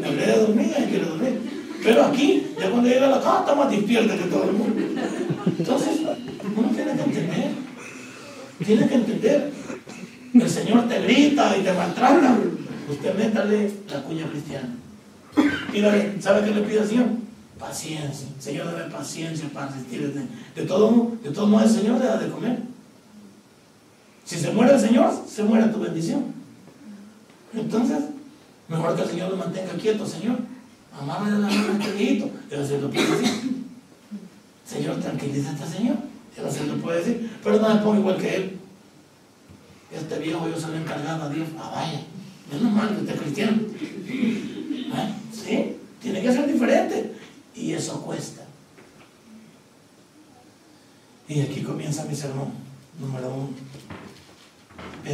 [0.00, 1.40] Le hablé de dormir, hay que dormir.
[1.82, 4.82] Pero aquí, ya cuando llega a la casa, está más despierta que todo el mundo.
[5.58, 6.00] Entonces,
[6.56, 7.50] uno tiene que entender.
[8.64, 9.52] Tiene que entender.
[10.34, 12.38] El Señor te grita y te maltrata.
[12.90, 14.74] Usted métale la cuña cristiana.
[16.20, 17.06] ¿sabe qué le pide al Señor?
[17.58, 18.28] Paciencia.
[18.38, 20.12] Señor, dame paciencia para resistir.
[20.54, 22.73] De, todo, de todo modo, el Señor le de comer.
[24.24, 26.24] Si se muere el Señor, se muere tu bendición.
[27.52, 27.98] Entonces,
[28.68, 30.38] mejor que el Señor lo mantenga quieto, Señor.
[30.98, 32.30] Amarle de la mano a este viejito.
[32.50, 33.64] Y el Señor lo puede decir.
[34.66, 35.96] Señor, tranquiliza a este Señor.
[36.36, 37.38] El Señor lo puede decir.
[37.42, 38.58] Pero no me pongo igual que él.
[39.92, 41.48] Este viejo yo se lo he encargado a Dios.
[41.58, 42.00] Ah, vaya.
[42.52, 43.62] Es normal que esté cristiano.
[44.08, 45.14] ¿Eh?
[45.32, 47.14] Sí, tiene que ser diferente.
[47.54, 48.44] Y eso cuesta.
[51.28, 52.52] Y aquí comienza mi sermón,
[52.98, 53.48] número uno.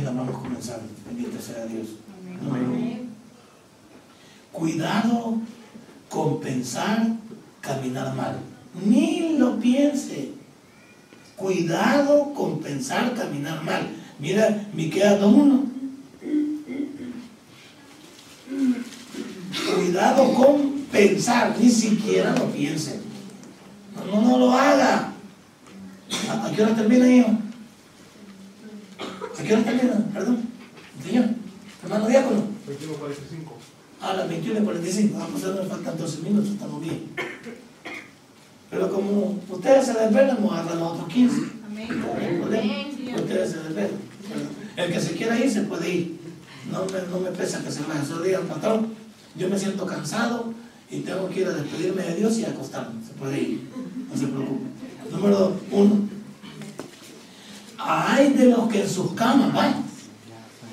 [0.05, 0.81] Vamos a comenzar.
[1.07, 1.89] Bendito sea Dios.
[2.43, 3.11] Número uno.
[4.53, 5.41] Cuidado
[6.09, 7.07] con pensar
[7.61, 8.39] caminar mal.
[8.85, 10.33] Ni lo piense.
[11.37, 13.89] Cuidado con pensar caminar mal.
[14.19, 15.71] Mira, Miqueas 2.1.
[19.91, 23.01] cuidado con pensar, ni siquiera lo piense.
[23.95, 25.13] No, no, no lo haga.
[26.29, 27.31] ¿A, a qué hora termina, hijo?
[29.41, 30.07] ¿A qué hora termina?
[30.13, 30.43] Perdón.
[31.03, 31.25] Señor,
[31.83, 32.43] hermano diácono.
[32.69, 34.03] 21.45.
[34.03, 35.13] A las 21.45.
[35.19, 37.07] Vamos a ver, faltan 12 minutos, estamos bien.
[38.69, 41.41] Pero como ustedes se desvelan, vamos a agarrar los otros 15.
[41.67, 41.89] Amén.
[41.89, 42.75] Problema.
[43.17, 43.91] Ustedes se desvelan.
[44.77, 46.21] El que se quiera ir, se puede ir.
[46.71, 48.05] No me, no me pesa que se vaya.
[48.05, 48.89] Solo digan, patrón,
[49.37, 50.53] yo me siento cansado
[50.91, 53.03] y tengo que ir a despedirme de Dios y acostarme.
[53.07, 53.71] Se puede ir.
[54.11, 54.67] No se preocupe.
[55.11, 56.20] Número uno.
[57.83, 59.85] Hay de los que en sus camas van.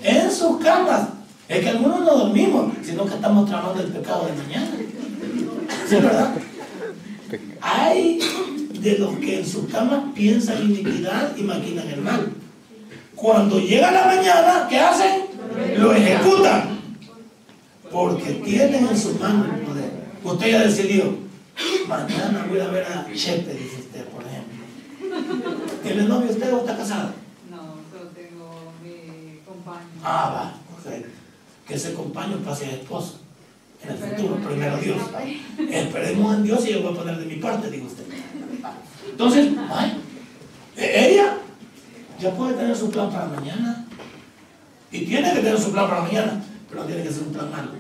[0.04, 1.10] En sus camas.
[1.48, 4.72] Es que algunos no dormimos, sino que estamos tramando el pecado de mañana.
[5.88, 6.34] ¿Sí, verdad?
[7.62, 8.20] Hay
[8.74, 12.30] de los que en sus camas piensan iniquidad y maquinan el mal.
[13.16, 15.24] Cuando llega la mañana, ¿qué hacen?
[15.78, 16.78] Lo ejecutan.
[17.92, 19.92] Porque tienen en sus manos el poder.
[20.24, 21.18] Usted ya decidió,
[21.88, 24.58] mañana voy a ver a Chepe, dice usted, por ejemplo.
[25.98, 27.10] ¿Tiene novio usted o está casado?
[27.50, 27.58] No,
[27.92, 30.00] solo tengo mi compañero.
[30.04, 31.10] Ah, va, correcto.
[31.68, 33.22] Que ese compañero pase a esposo.
[33.84, 34.98] En el futuro, primero Dios.
[35.72, 38.04] Esperemos en Dios y yo voy a poner de mi parte, digo usted.
[39.10, 40.00] Entonces, ay,
[40.76, 41.38] e- ella
[42.20, 43.88] ya puede tener su plan para mañana.
[44.92, 47.50] Y tiene que tener su plan para mañana, pero no tiene que ser un plan
[47.50, 47.72] malo.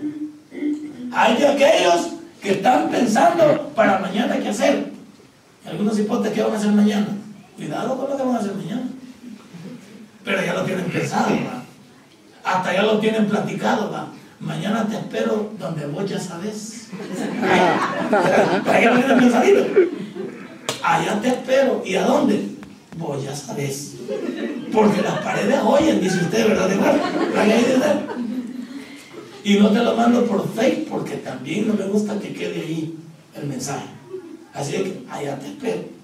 [1.15, 4.91] Hay de aquellos que están pensando para mañana qué hacer.
[5.67, 7.07] Algunos hipótesis qué van a hacer mañana.
[7.57, 8.87] Cuidado con lo que van a hacer mañana.
[10.23, 11.63] Pero ya lo tienen pensado, ¿va?
[12.43, 14.07] Hasta ya lo tienen platicado, ¿va?
[14.39, 16.89] Mañana te espero donde vos ya sabes.
[16.91, 19.65] Que lo tienen pensadito.
[20.83, 21.81] Allá te espero.
[21.83, 22.55] ¿Y a dónde?
[22.97, 23.95] Vos ya sabes.
[24.71, 26.69] Porque las paredes oyen, dice usted, ¿verdad?
[27.37, 27.65] Ahí.
[29.43, 32.95] Y no te lo mando por fake porque también no me gusta que quede ahí
[33.33, 33.87] el mensaje.
[34.53, 35.96] Así que allá te espero.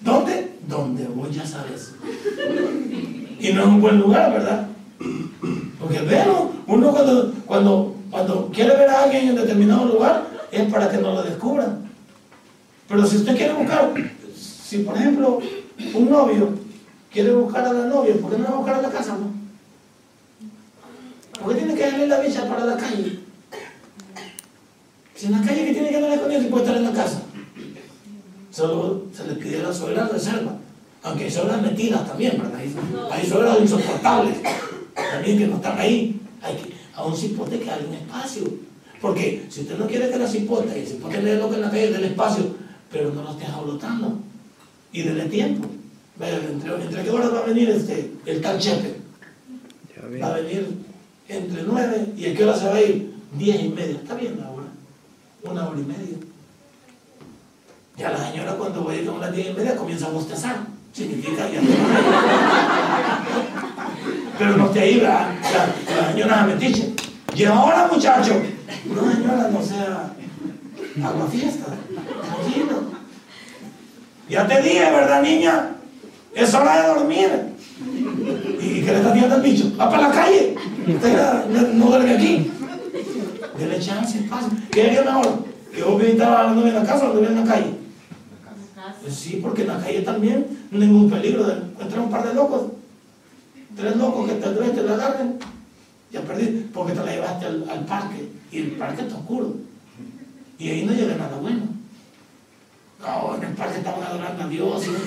[0.00, 0.56] ¿Dónde?
[0.66, 1.94] Donde vos ya sabes.
[3.38, 4.68] Y no es un buen lugar, ¿verdad?
[5.80, 10.90] Porque veo, uno cuando, cuando, cuando quiere ver a alguien en determinado lugar es para
[10.90, 11.88] que no lo descubran.
[12.88, 13.92] Pero si usted quiere buscar,
[14.36, 15.40] si por ejemplo
[15.94, 16.50] un novio
[17.10, 19.16] quiere buscar a la novia, ¿por qué no la va a buscar a la casa?
[19.16, 19.40] No?
[21.42, 23.20] ¿Por qué tiene que darle la bicha para la calle?
[25.14, 27.22] Si en la calle que tiene que andar con él, puede estar en la casa.
[28.60, 30.54] Solo se le pide a la suegra reserva.
[31.02, 32.56] Aunque hay suegras metidas también, ¿verdad?
[32.56, 32.74] Hay,
[33.10, 34.36] hay suegras insoportables
[34.94, 36.20] también que no están ahí.
[36.42, 38.42] Hay que, a un cipote que hay un espacio.
[39.00, 41.54] Porque si usted no quiere que la cipote, y el cipote le dé lo que
[41.54, 42.54] en la calle del espacio,
[42.92, 44.18] pero no lo esté jaulotando.
[44.92, 45.66] Y dele tiempo.
[46.18, 48.94] Vaya, entre, entre qué horas va a venir este, el tal chepe?
[49.96, 50.68] Ya Va a venir
[51.28, 53.10] entre nueve y a qué hora se va a ir?
[53.38, 53.96] Diez y media.
[53.96, 54.66] Está bien la hora.
[55.44, 56.29] Una hora y media.
[58.00, 60.56] Ya la señora cuando va a ir a las diez y media comienza a bostezar.
[60.90, 61.60] Significa ya.
[64.38, 66.94] Pero no esté ahí, la, la, la señora metiche.
[67.36, 68.40] Y ahora muchacho.
[68.86, 70.14] No señora, no sea
[71.04, 71.66] agua fiesta.
[72.24, 72.84] Tranquilo.
[74.30, 75.72] Ya te dije, ¿verdad, niña?
[76.34, 77.28] Es hora de dormir.
[78.60, 79.72] ¿Y qué le está tirando al bicho?
[79.78, 80.54] ¡Va para la calle!
[81.74, 82.50] No, duerme aquí.
[83.58, 84.48] Dele chance, pase.
[84.70, 85.44] ¿Qué haría mejor?
[85.74, 87.80] ¿Que vos visitar a la novia en la casa o la novia en la calle?
[89.02, 92.26] Pues sí, porque en la calle también no hay ningún peligro de encontrar un par
[92.26, 92.62] de locos.
[93.76, 95.38] Tres locos que tal vez te la agarren.
[96.12, 98.28] Ya perdí, porque te la llevaste al, al parque.
[98.52, 99.54] Y el parque está oscuro.
[100.58, 101.62] Y ahí no llega nada bueno.
[103.00, 104.96] No, en el parque estaban adorando a Dios y un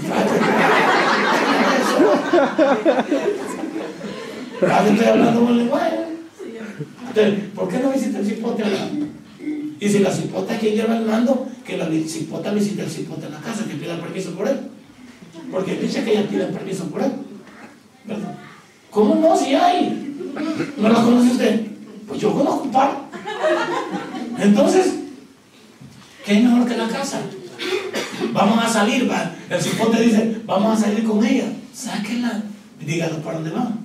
[4.62, 6.00] Ahora estoy hablando buen lenguaje.
[7.08, 8.89] Entonces, ¿por qué no visita el cipote allá?
[9.84, 13.34] Y si la cipota quien lleva el mando, que la cipota visite el cipote en
[13.34, 14.58] la casa, que pida permiso por él.
[15.52, 17.12] Porque dice que ellas piden permiso por él.
[18.90, 19.36] ¿Cómo no?
[19.36, 20.16] Si hay.
[20.78, 21.68] ¿No la conoce usted?
[22.08, 22.98] Pues yo conozco un par.
[24.40, 24.94] Entonces,
[26.26, 27.20] ¿qué es mejor que la casa?
[28.32, 29.36] Vamos a salir, va.
[29.50, 31.52] El cipote dice, vamos a salir con ella.
[31.74, 32.42] Sáquenla.
[32.80, 33.80] Dígalo para dónde van.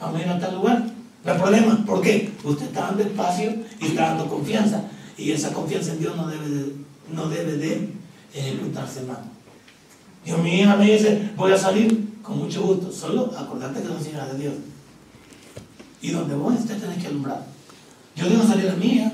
[0.00, 0.86] Vamos a ir a tal lugar.
[1.22, 1.84] No hay problema.
[1.84, 2.32] ¿Por qué?
[2.42, 4.84] Usted está dando espacio y está dando confianza.
[5.16, 6.72] Y esa confianza en Dios no debe de,
[7.12, 7.88] no debe de
[8.32, 9.22] ejecutarse mal.
[10.24, 12.90] Yo, mi hija me dice, voy a salir con mucho gusto.
[12.90, 14.54] Solo acordate que soy hija de Dios.
[16.00, 17.44] Y donde voy, usted tiene que alumbrar.
[18.16, 19.12] Yo dejo salir a mi hija.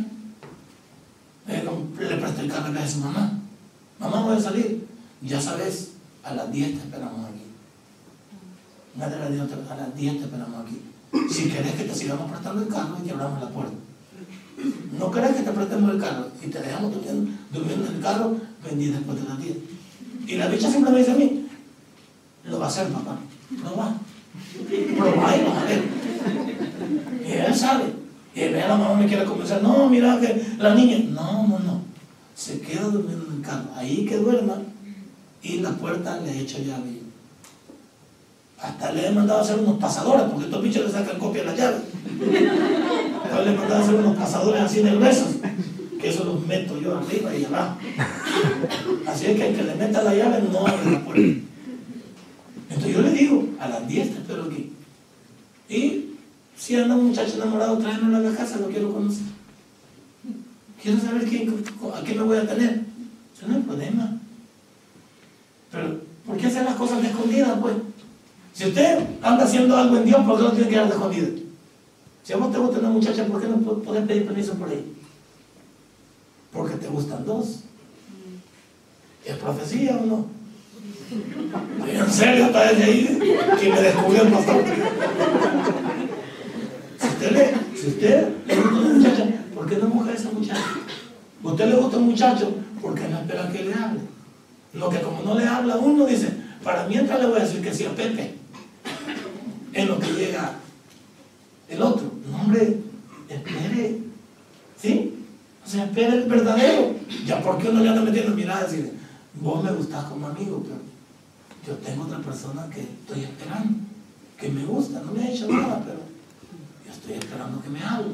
[1.49, 1.65] Eh,
[1.99, 3.39] le presté el carro a su mamá.
[3.99, 4.87] Mamá, voy a salir.
[5.23, 5.93] Ya sabes,
[6.23, 7.43] a las 10 te esperamos aquí.
[8.95, 10.81] Dios, a las 10 te esperamos aquí.
[11.31, 13.75] Si querés que te sigamos prestando el carro y te abramos la puerta.
[14.99, 18.87] No querés que te prestemos el carro y te dejamos durmiendo, en el carro, vendí
[18.87, 19.57] después de las 10.
[20.27, 21.47] Y la bicha siempre me dice a mí,
[22.45, 23.17] lo va a hacer papá,
[23.63, 23.87] lo va.
[23.87, 25.85] Va y vas a ver.
[27.27, 27.85] Y él sabe.
[28.35, 31.59] Y ve a la mamá me quiere convencer, no, mira que la niña, no, no,
[31.59, 31.83] no.
[32.35, 34.57] Se queda durmiendo en el carro, ahí que duerma
[35.43, 37.01] y la puerta le echa llave.
[38.61, 41.47] Hasta le he mandado a hacer unos pasadores, porque estos bichos le sacan copia a
[41.47, 41.79] la llave.
[43.23, 45.37] Entonces le he mandado a hacer unos pasadores así de gruesos,
[46.01, 47.79] que eso los meto yo arriba y abajo.
[49.07, 51.23] Así es que el que le meta la llave no abre la puerta.
[52.71, 54.73] Entonces yo le digo, a las 10 te espero aquí.
[55.69, 56.05] Y
[56.57, 59.25] si anda un muchacho enamorado, tráemelo a la casa, lo quiero conocer.
[60.83, 61.63] Quiero saber quién,
[61.95, 62.85] a qué me voy a tener.
[63.37, 64.19] Eso no hay problema.
[65.71, 67.75] Pero, ¿por qué hacer las cosas de escondidas, pues?
[68.55, 71.29] Si usted anda haciendo algo en Dios, ¿por qué no tiene que dar de escondida?
[72.23, 74.93] Si a vos te gusta una muchacha, ¿por qué no podés pedir permiso por ahí?
[76.53, 77.61] Porque te gustan dos.
[79.25, 80.27] ¿Es profecía o no?
[81.87, 83.19] En serio, está desde ahí
[83.61, 84.65] que me descubrió el pastor.
[87.01, 90.31] Si usted le, si usted le gusta una muchacha, ¿por qué no busca a esa
[90.31, 90.65] muchacha?
[91.43, 94.01] usted le gusta un muchacho, ¿por qué no espera que le hable?
[94.75, 97.75] Lo que como no le habla uno, dice, para mientras le voy a decir que
[97.75, 98.35] sí a Pepe.
[99.73, 100.53] En lo que llega
[101.69, 102.10] el otro.
[102.35, 102.79] Hombre,
[103.29, 103.99] espere.
[104.81, 105.15] ¿Sí?
[105.65, 106.95] O sea, espere el verdadero.
[107.27, 108.93] Ya porque uno le anda metiendo miradas y dice,
[109.41, 110.81] vos me gustás como amigo, pero
[111.67, 113.79] yo tengo otra persona que estoy esperando,
[114.39, 115.99] que me gusta, no me ha hecho nada, pero
[116.87, 118.13] yo estoy esperando que me hable.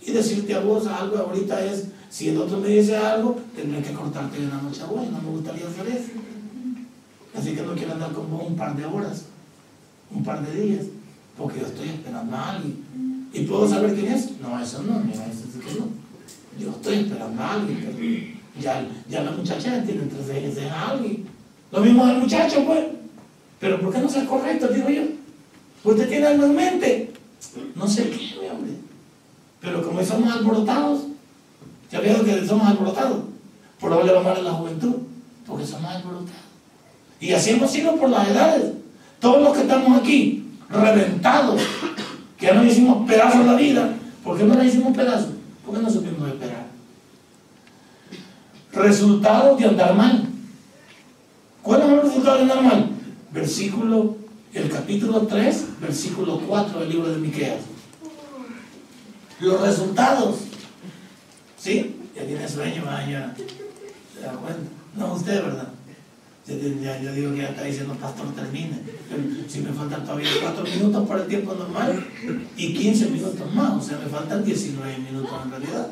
[0.00, 3.92] Y decirte a vos algo ahorita es, si el otro me dice algo, tendré que
[3.92, 6.10] cortarte de la noche a vos, no me gustaría hacer eso.
[7.36, 9.24] Así que no quiero andar con vos un par de horas,
[10.10, 10.84] un par de días,
[11.36, 13.13] porque yo estoy esperando a alguien.
[13.34, 14.38] ¿Y puedo saber quién es?
[14.40, 15.88] No, eso no, mira, eso sí que no.
[16.56, 21.26] Yo estoy esperando a alguien, ya, ya la muchacha tiene entre a alguien.
[21.72, 22.84] Lo mismo del muchacho, pues.
[23.58, 25.02] Pero ¿por qué no ser correcto, digo yo?
[25.82, 27.12] Usted tiene algo en mente.
[27.74, 28.72] No sé qué, mi hombre.
[29.60, 31.00] Pero como somos alborotados,
[31.90, 33.24] ya veo que somos alborotados.
[33.80, 34.94] Por ahora le va mal a la juventud,
[35.44, 36.30] porque somos alborotados.
[37.18, 38.74] Y así hemos sido por las edades.
[39.18, 41.60] Todos los que estamos aquí, reventados,
[42.44, 45.30] que ya nos hicimos pedazos la vida, ¿por qué no la hicimos pedazos?
[45.64, 46.66] Porque no supimos esperar.
[48.72, 50.26] Resultado de andar mal.
[51.62, 52.90] ¿Cuál es el resultado de andar mal?
[53.32, 54.16] Versículo,
[54.52, 57.62] el capítulo 3, versículo 4 del libro de Miqueas.
[59.40, 60.36] Los resultados.
[61.58, 61.96] ¿Sí?
[62.14, 63.34] Ya tiene sueño, ya
[64.14, 64.70] se da cuenta.
[64.96, 65.68] No, usted, ¿verdad?
[66.46, 68.78] Ya, yo digo que ya está diciendo, pastor, termine.
[69.48, 72.06] Si me faltan todavía 4 minutos para el tiempo normal
[72.54, 75.88] y 15 minutos más, o sea, me faltan 19 minutos en realidad.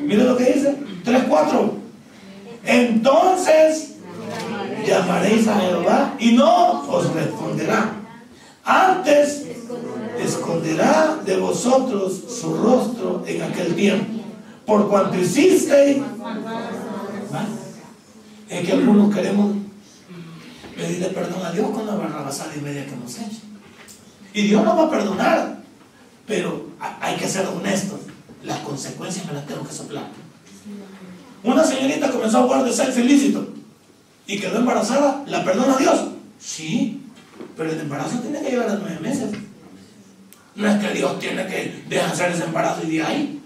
[0.00, 1.74] Mire lo que dice, 3, 4.
[2.64, 3.96] Entonces
[4.86, 7.96] llamaréis a Jehová y no os responderá.
[8.64, 9.44] Antes
[10.20, 14.22] esconderá de vosotros su rostro en aquel tiempo.
[14.64, 16.00] Por cuanto hicisteis
[18.52, 19.56] es que algunos queremos
[20.76, 23.40] pedirle perdón a Dios con la barrabasada y media que hemos hecho.
[24.34, 25.62] Y Dios nos va a perdonar,
[26.26, 26.66] pero
[27.00, 28.00] hay que ser honestos.
[28.44, 30.08] Las consecuencias me las tengo que soplar.
[31.42, 33.48] Una señorita comenzó a jugar de sexo ilícito
[34.26, 35.24] y quedó embarazada.
[35.26, 36.08] ¿La perdona Dios?
[36.38, 37.02] Sí,
[37.56, 39.30] pero el embarazo tiene que llevar a nueve meses.
[40.54, 43.40] No es que Dios tiene que dejar hacer ese embarazo y de ahí.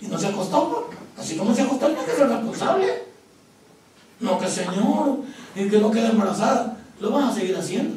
[0.00, 0.90] Y no se acostó.
[1.18, 3.11] Así como se acostó, tiene que ser responsable.
[4.22, 5.18] No, que Señor,
[5.54, 6.78] y que no quede embarazada.
[7.00, 7.96] Lo vas a seguir haciendo.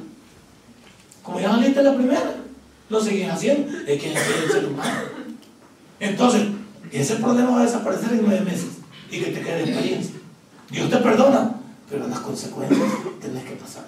[1.24, 2.36] Como ya saliste la primera,
[2.90, 3.72] lo seguís haciendo.
[3.88, 5.00] Es que es el ser humano.
[6.00, 6.48] Entonces,
[6.92, 10.16] ese problema va a desaparecer en nueve meses y que te quede experiencia.
[10.70, 11.52] Dios te perdona,
[11.90, 12.90] pero las consecuencias
[13.22, 13.86] tenés que pasar.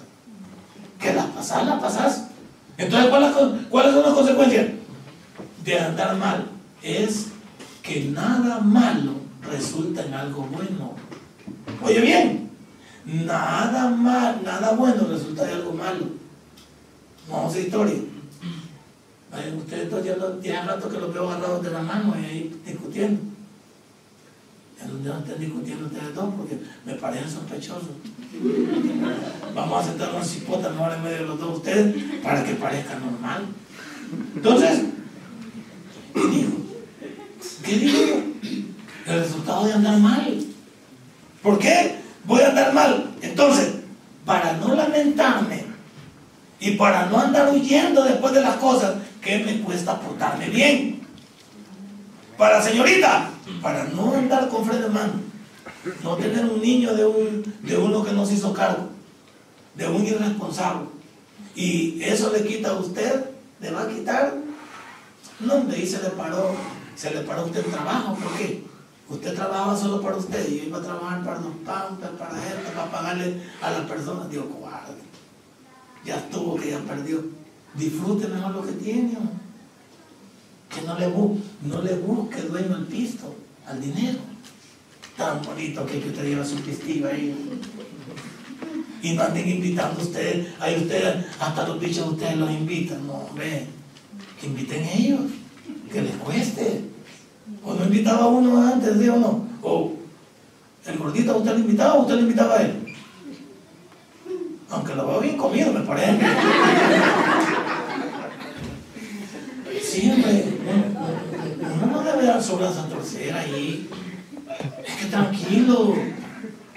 [1.00, 2.24] Que las pasás, las pasás.
[2.76, 3.10] Entonces,
[3.68, 4.66] ¿cuáles son las consecuencias?
[5.64, 6.46] De andar mal.
[6.82, 7.26] Es
[7.82, 9.12] que nada malo
[9.42, 10.94] resulta en algo bueno.
[11.82, 12.50] Oye bien,
[13.04, 16.06] nada mal, nada bueno resulta de algo malo.
[17.30, 17.94] Vamos a historia.
[19.56, 23.20] ustedes dos ya, ya rato que los veo agarrados de la mano y ahí discutiendo.
[25.04, 27.90] Ya no estén discutiendo ustedes dos porque me parecen sospechosos.
[29.54, 32.98] Vamos a sentar una cipota mejor en medio de los dos ustedes para que parezca
[32.98, 33.46] normal.
[34.34, 34.84] Entonces,
[36.14, 36.50] ¿qué digo?
[37.64, 38.22] ¿Qué digo?
[39.06, 40.47] El resultado de andar mal.
[41.42, 43.10] ¿Por qué voy a andar mal?
[43.22, 43.74] Entonces,
[44.24, 45.64] para no lamentarme
[46.60, 51.00] y para no andar huyendo después de las cosas, ¿qué me cuesta portarme bien?
[52.36, 53.30] Para señorita,
[53.62, 55.12] para no andar con freno de mano.
[56.02, 58.88] No tener un niño de, un, de uno que no se hizo cargo.
[59.74, 60.88] De un irresponsable.
[61.54, 63.30] Y eso le quita a usted,
[63.60, 64.34] le va a quitar.
[65.40, 66.54] No, hombre, ahí se le paró,
[66.96, 68.14] se le paró a usted el trabajo.
[68.14, 68.62] ¿Por qué?
[69.10, 72.90] Usted trabajaba solo para usted yo iba a trabajar para los pampers, para gente, para
[72.90, 74.30] pagarle a las personas.
[74.30, 74.94] Digo, cobarde.
[76.04, 77.24] Ya estuvo, que ya perdió.
[77.74, 79.16] Disfrute mejor lo que tiene.
[80.68, 83.34] Que no le, busque dueño al pisto,
[83.66, 84.18] al dinero.
[85.16, 87.34] Tan bonito que, que usted lleva su pistillo ahí.
[89.02, 93.06] Y no anden invitando a ustedes, ahí ustedes, hasta los bichos ustedes los invitan.
[93.06, 93.66] No, hombre,
[94.38, 95.20] que inviten ellos,
[95.90, 96.97] que les cueste.
[97.64, 99.46] O no invitaba a uno antes, ¿sí o no?
[99.62, 99.92] O
[100.86, 102.84] el gordito usted lo invitaba o usted lo invitaba a él.
[104.70, 106.18] Aunque lo veo bien comido, me parece.
[109.82, 110.44] Siempre,
[111.82, 113.88] uno, no debe dar su brazo a torcer ahí.
[114.86, 115.94] Es que tranquilo.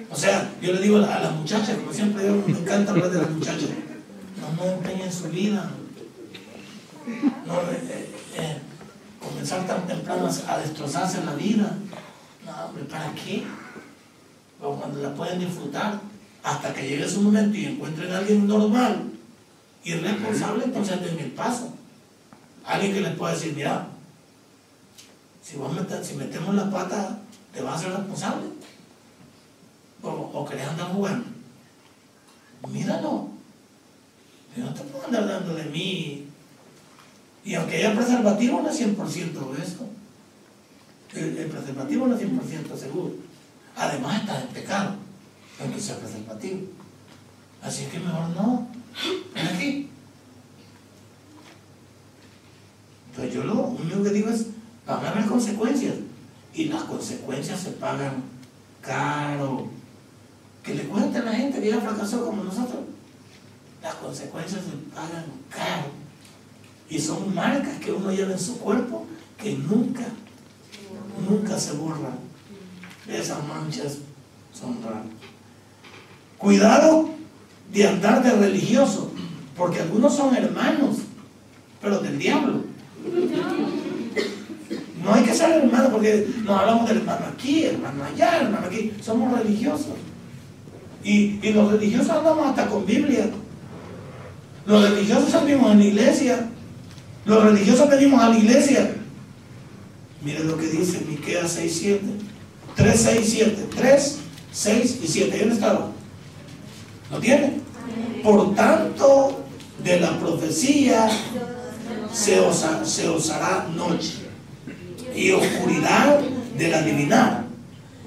[0.09, 2.91] O sea, yo le digo a la- a las muchachas, como siempre digo, me encanta
[2.91, 3.69] hablar de las muchachas,
[4.39, 5.69] no no empeñen su vida.
[7.47, 8.57] No, eh, eh,
[9.21, 11.77] comenzar tan temprano a, destrozarse la vida.
[12.45, 13.43] No, hombre, ¿para qué?
[14.59, 15.99] Cuando la pueden disfrutar,
[16.43, 19.11] hasta que llegue su momento y encuentren a alguien normal
[19.83, 21.73] y responsable, entonces den el paso.
[22.65, 23.87] Alguien que les pueda decir, mira,
[25.41, 25.71] si, vos
[26.03, 27.19] si metemos la pata,
[27.53, 28.47] te vas a ser responsable.
[30.03, 31.25] O, o querés andar jugando.
[32.69, 33.29] Míralo.
[34.55, 36.30] Yo no te puedo andar dando de mí.
[37.43, 39.89] Y aunque haya preservativo, no es 100% eso.
[41.13, 43.13] El, preservativo no es 100% seguro.
[43.75, 44.95] Además, está en pecado,
[45.59, 46.61] aunque sea preservativo.
[47.61, 48.67] Así que mejor no.
[49.33, 49.89] Ven aquí.
[53.09, 54.47] Entonces yo lo único que digo es,
[54.85, 55.95] van a consecuencias.
[56.53, 58.23] Y las consecuencias se pagan
[58.81, 59.67] caro.
[60.63, 62.81] Que le cuenten a la gente que ya fracasó como nosotros.
[63.81, 66.00] Las consecuencias se pagan caro.
[66.91, 69.05] Y son marcas que uno lleva en su cuerpo
[69.41, 70.03] que nunca,
[71.27, 72.19] nunca se borran.
[73.07, 73.99] Esas manchas
[74.53, 75.05] son raras.
[76.37, 77.09] Cuidado
[77.71, 79.09] de andar de religioso,
[79.55, 80.97] porque algunos son hermanos,
[81.81, 82.63] pero del diablo.
[85.01, 88.91] No hay que ser hermano porque nos hablamos del hermano aquí, hermano allá, hermano aquí.
[89.01, 89.95] Somos religiosos.
[91.05, 93.29] Y, y los religiosos andamos hasta con Biblia.
[94.65, 96.50] Los religiosos servimos en la iglesia.
[97.25, 98.95] Los religiosos venimos a la iglesia.
[100.23, 102.01] Miren lo que dice Miqueas 6, 7.
[102.75, 103.65] 3, 6, 7.
[103.75, 104.17] 3,
[104.51, 105.37] 6 y 7.
[105.39, 105.91] ¿Dónde estaba?
[107.11, 107.59] ¿Lo tiene?
[108.23, 109.43] Por tanto,
[109.83, 111.09] de la profecía
[112.13, 114.13] se, osa- se osará noche
[115.15, 116.19] y oscuridad
[116.57, 117.45] del adivinar.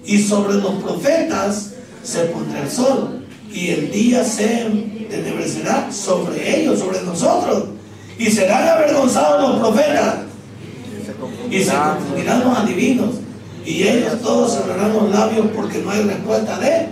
[0.07, 4.67] Y sobre los profetas se pondrá el sol y el día se
[5.11, 7.65] tenebrecerá sobre ellos, sobre nosotros.
[8.19, 10.19] Y serán avergonzados los profetas
[11.51, 13.11] y se confundirán los adivinos.
[13.65, 16.89] Y ellos todos cerrarán los labios porque no hay respuesta de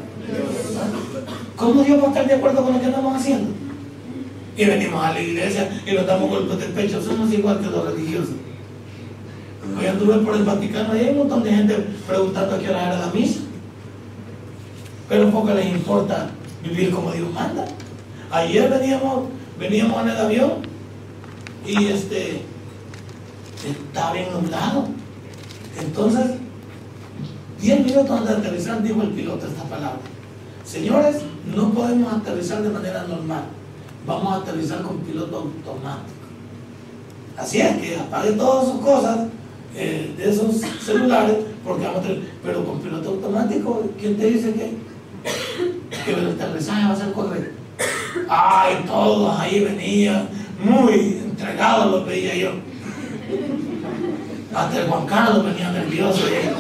[1.57, 3.51] ¿Cómo Dios va a estar de acuerdo con lo que estamos haciendo?
[4.57, 7.01] Y venimos a la iglesia y nos damos golpes del pecho.
[7.01, 8.35] Somos igual que los religiosos.
[9.79, 11.75] Hoy anduve por el Vaticano hay un montón de gente
[12.07, 13.41] preguntando a qué hora era la misa.
[15.09, 16.31] Pero poco les importa
[16.65, 17.65] vivir como Dios manda.
[18.31, 20.72] Ayer veníamos, veníamos en el avión
[21.67, 22.43] y este
[23.65, 24.89] estaba bien nublado.
[25.81, 26.39] Entonces,
[27.61, 30.01] 10 minutos de aterrizar dijo el piloto esta palabra.
[30.65, 31.23] Señores,
[31.55, 33.45] no podemos aterrizar de manera normal.
[34.07, 36.13] Vamos a aterrizar con piloto automático.
[37.37, 39.21] Así es que apague todas sus cosas
[39.75, 42.35] eh, de esos celulares, porque vamos a aterrizar.
[42.43, 44.77] Pero con piloto automático, ¿quién te dice que,
[46.05, 47.63] que el aterrizaje va a ser correcto?
[48.29, 50.29] Ay, todos ahí venían,
[50.63, 52.53] muy entregados los veía yo.
[54.55, 56.27] Hasta el Juan Carlos venía nervioso.
[56.29, 56.51] ¿eh?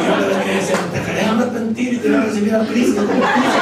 [0.00, 3.06] Y yo le venía decía, ¿te querés arrepentir y te voy a recibir a Cristo
[3.06, 3.60] como Cristo?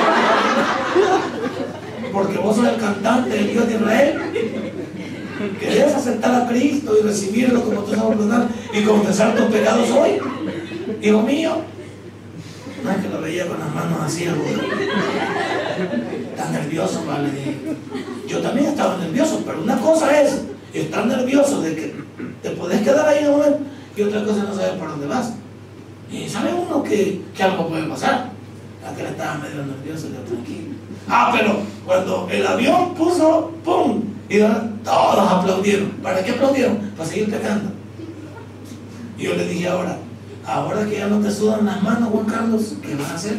[2.13, 4.21] Porque vos sos el cantante del Dios de Israel.
[5.59, 10.19] ¿Querés aceptar a Cristo y recibirlo como tu Salvador y confesar tus pecados hoy?
[11.03, 11.63] Hijo mío.
[12.83, 14.63] No es que lo veía con las manos así, abuelo.
[16.51, 17.29] Nervioso, vale.
[18.27, 20.43] Yo también estaba nervioso, pero una cosa es
[20.73, 21.95] estar nervioso de que
[22.43, 23.59] te podés quedar ahí en momento
[23.97, 25.35] y otra cosa no saber por dónde vas.
[26.11, 28.31] Y sabe uno que, que algo puede pasar.
[28.87, 30.75] Aquel estaba medio nervioso, yo tranquilo.
[31.09, 34.03] Ah, pero cuando el avión puso, ¡pum!
[34.29, 34.39] Y
[34.85, 35.91] todos aplaudieron.
[36.03, 36.79] ¿Para qué aplaudieron?
[36.97, 37.71] Para seguir pecando.
[39.19, 39.99] Y yo le dije ahora,
[40.51, 43.39] ahora que ya no te sudan las manos, Juan Carlos, ¿qué vas a hacer?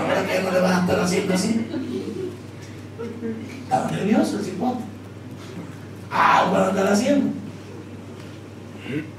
[0.00, 1.66] Ahora que ya no le vas a estar haciendo así.
[3.62, 4.84] Estaba nervioso el cipote.
[6.10, 7.30] Algo van a andar haciendo.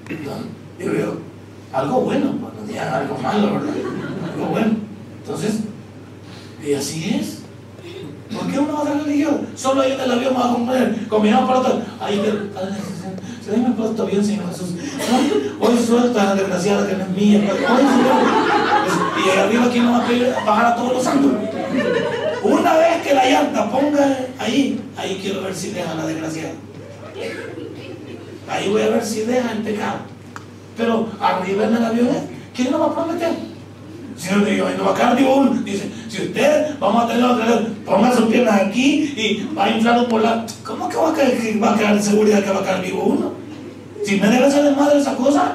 [0.10, 0.46] Entonces,
[0.80, 1.18] digo yo,
[1.72, 3.76] algo bueno, no digan algo malo, ¿verdad?
[4.34, 4.72] Algo bueno.
[5.22, 5.60] Entonces,
[6.66, 7.39] y así es.
[8.34, 9.42] ¿Por qué uno va a ser religioso?
[9.56, 11.82] Solo ahí el avión va a comer, combinado para otro.
[12.00, 12.32] Ahí que,
[13.44, 14.76] se me puesto bien, Señor Jesús.
[15.60, 17.40] Hoy suelta a la desgraciada que no es mía.
[17.40, 19.26] Hoy, Señor.
[19.26, 21.32] Y arriba, ¿quién nos va a pedir bajar a todos los santos?
[22.44, 26.54] Una vez que la llanta ponga ahí, ahí quiero ver si deja la desgraciada.
[28.48, 29.98] Ahí voy a ver si deja el pecado.
[30.78, 32.08] Pero arriba en el avión,
[32.56, 33.32] ¿quién nos va a prometer?
[34.20, 35.62] Si no digo, no va a quedar digo uno.
[35.64, 40.08] Dice, si usted vamos a tener otra ponga sus piernas aquí y va a inflar
[40.10, 40.46] por la.
[40.66, 43.32] ¿Cómo que va a quedar, va a quedar seguridad que va a quedar vivo uno?
[44.04, 45.54] Si me debe ser de madre esa cosa,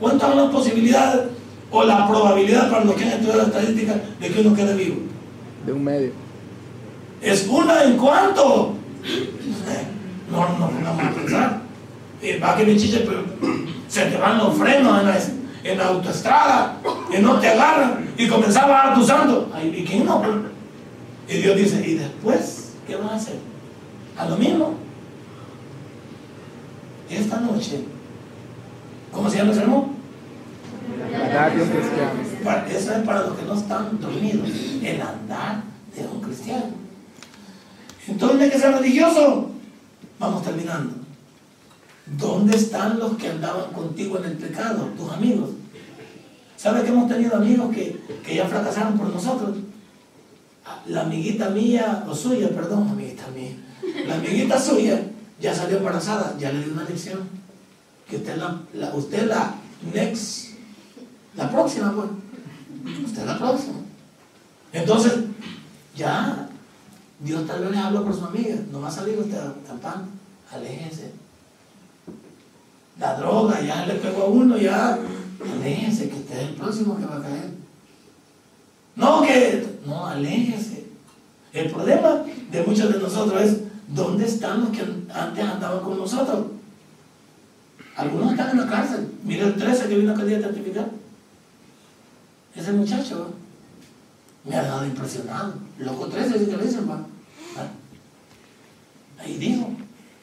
[0.00, 1.26] ¿cuántas son las posibilidades
[1.70, 4.96] o la probabilidad para los que han estudiado la estadística de que uno quede vivo?
[5.66, 6.12] De un medio.
[7.20, 8.74] Es una en cuanto.
[10.28, 11.60] No, no pongamos a pensar.
[12.42, 13.22] Va que me chiche, pero
[13.88, 15.18] se te van los frenos en la,
[15.62, 16.75] en la autoestrada
[17.16, 19.50] y no te agarran y comenzaba a tu santo.
[19.54, 20.22] Ay, ¿Y quién no?
[21.28, 23.36] Y Dios dice, ¿y después qué vas a hacer?
[24.16, 24.74] A lo mismo.
[27.08, 27.84] Esta noche,
[29.12, 29.96] ¿cómo se llama el sermón?
[32.70, 34.48] Eso es para los que no están dormidos.
[34.82, 35.62] El andar
[35.94, 36.66] de un cristiano.
[38.06, 39.50] Entonces hay que ser religioso.
[40.18, 40.94] Vamos terminando.
[42.18, 44.88] ¿Dónde están los que andaban contigo en el pecado?
[44.96, 45.50] Tus amigos.
[46.66, 49.56] ¿Sabes que hemos tenido amigos que, que ya fracasaron por nosotros?
[50.88, 53.52] La amiguita mía, o suya, perdón, amiguita mía.
[54.04, 55.00] La amiguita suya
[55.40, 57.20] ya salió embarazada, ya le di una lección.
[58.10, 59.54] Que usted la, la- usted la
[59.94, 60.54] next,
[61.36, 62.08] la próxima, pues.
[63.04, 63.76] Usted la próxima.
[64.72, 65.12] Entonces,
[65.94, 66.48] ya,
[67.20, 68.56] Dios tal vez les habló por su amiga.
[68.72, 69.38] No va a salir usted
[69.68, 70.08] tampando.
[70.52, 71.12] Aléjense.
[72.98, 74.98] La droga ya le pegó a uno, ya.
[75.40, 77.50] Aléjense, que usted es el próximo que va a caer.
[78.94, 79.78] No, que.
[79.86, 80.86] No, aléjense.
[81.52, 83.56] El problema de muchos de nosotros es:
[83.88, 84.82] ¿dónde están los que
[85.12, 86.46] antes andaban con nosotros?
[87.96, 89.08] Algunos están en la cárcel.
[89.24, 90.90] Mira el 13 que vino aquel día a testificar.
[92.54, 93.32] Ese muchacho
[94.44, 95.54] me ha dado impresionado.
[95.78, 96.96] Loco 13, así que le dicen, va.
[96.96, 97.68] ¿Va?
[99.18, 99.70] Ahí dijo,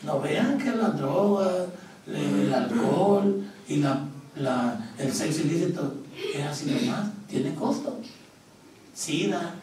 [0.03, 1.65] no vean que la droga,
[2.07, 3.99] el alcohol y la,
[4.35, 5.93] el sexo ilícito
[6.33, 7.99] es así nomás, tiene costo.
[8.93, 9.55] Sida,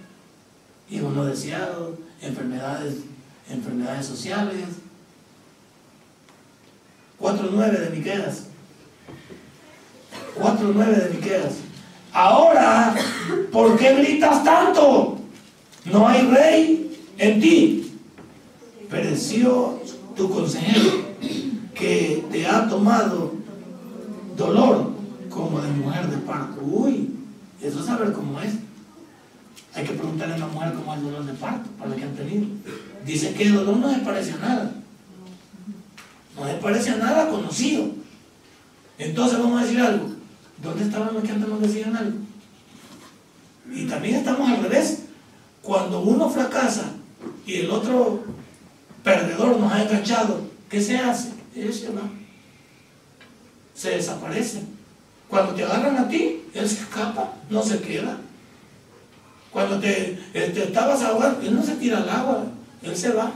[0.91, 2.97] hijos no deseados, enfermedades,
[3.49, 4.67] enfermedades sociales.
[7.21, 8.45] 4.9 de Miqueas.
[10.39, 11.55] 4.9 de Miqueas.
[12.13, 12.95] Ahora,
[13.53, 15.19] ¿por qué gritas tanto?
[15.85, 17.99] No hay rey en ti.
[18.89, 19.81] Pereció
[20.17, 21.11] tu consejero,
[21.75, 23.30] que te ha tomado
[24.41, 24.91] dolor
[25.29, 26.61] como de mujer de parto.
[26.63, 27.11] Uy,
[27.63, 28.55] eso es saber cómo es.
[29.75, 32.17] Hay que preguntarle a la mujer cómo es el dolor de parto, para que han
[32.17, 32.47] tenido.
[33.07, 34.73] Dice que el dolor no se parece a nada.
[36.37, 37.89] No se parece a nada conocido.
[38.99, 40.07] Entonces vamos a decir algo.
[40.63, 42.19] ¿Dónde estaban los que antes nos decían algo?
[43.73, 45.05] Y también estamos al revés.
[45.63, 46.93] Cuando uno fracasa
[47.47, 48.25] y el otro
[49.05, 51.33] perdedor nos ha enganchado, ¿qué se hace?
[51.55, 51.89] Él se.
[53.81, 54.61] Se desaparece.
[55.27, 58.19] Cuando te agarran a ti, él se escapa, no se queda.
[59.51, 62.45] Cuando te, te estabas ahogando, él no se tira al agua,
[62.83, 63.33] él se va.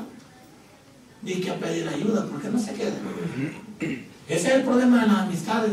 [1.23, 2.93] Ni que a pedir ayuda, porque no se queda.
[3.81, 5.73] Ese es el problema de las amistades.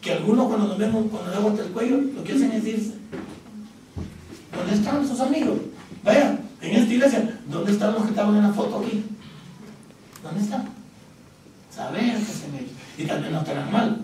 [0.00, 2.94] Que algunos cuando nos vemos, cuando le aguanta el cuello, lo que hacen es irse.
[4.56, 5.58] ¿Dónde están sus amigos?
[6.02, 9.04] Vaya, en esta iglesia, ¿dónde están los que estaban en la foto aquí?
[10.22, 10.66] ¿Dónde están?
[11.70, 12.75] Saben que se me...
[12.98, 14.00] Y también no estarán mal.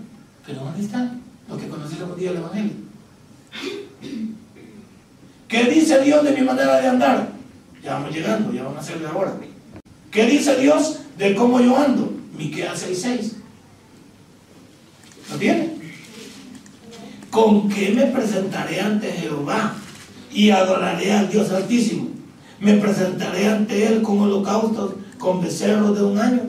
[0.46, 2.72] Pero ¿dónde están los que conocieron un día el Evangelio?
[5.48, 7.28] ¿Qué dice Dios de mi manera de andar?
[7.82, 9.34] Ya vamos llegando, ya vamos a hacerle ahora.
[10.10, 12.12] ¿Qué dice Dios de cómo yo ando?
[12.36, 13.32] Miqueas 6.6.
[15.30, 15.72] ¿Lo tiene?
[17.30, 19.74] ¿Con qué me presentaré ante Jehová
[20.30, 22.08] y adoraré al Dios Altísimo?
[22.60, 26.42] Me presentaré ante Él con holocaustos, con becerros de un año.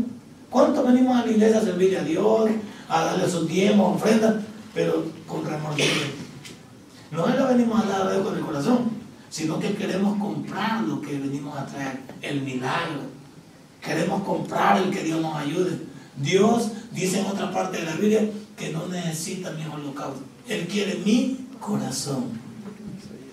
[0.53, 2.51] ¿Cuánto venimos a la iglesia a servirle a Dios,
[2.87, 4.35] a darle sus diezmos, ofrendas,
[4.75, 6.15] pero con remordimiento?
[7.09, 8.91] No es lo venimos a dar a Dios con el corazón,
[9.31, 13.01] sino que queremos comprar lo que venimos a traer, el milagro.
[13.83, 15.71] Queremos comprar el que Dios nos ayude.
[16.17, 20.21] Dios dice en otra parte de la Biblia que no necesita mi holocausto.
[20.47, 22.25] Él quiere mi corazón.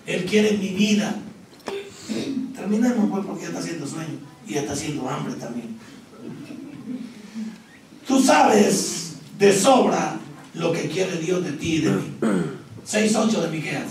[0.06, 1.16] Él quiere mi vida.
[2.56, 5.78] Terminemos pues porque ya está haciendo sueño y ya está haciendo hambre también.
[8.06, 10.18] Tú sabes de sobra
[10.54, 12.16] lo que quiere Dios de ti y de mí.
[12.86, 13.86] 6.8 de Miqueas.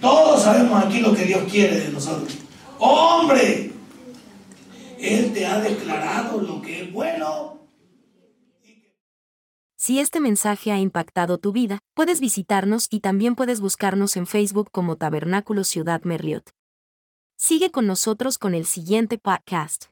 [0.00, 2.36] Todos sabemos aquí lo que Dios quiere de nosotros.
[2.78, 3.72] Hombre,
[4.98, 7.60] Él te ha declarado lo que es bueno.
[9.76, 14.70] Si este mensaje ha impactado tu vida, puedes visitarnos y también puedes buscarnos en Facebook
[14.70, 16.50] como Tabernáculo Ciudad Merliot.
[17.36, 19.86] Sigue con nosotros con el siguiente podcast.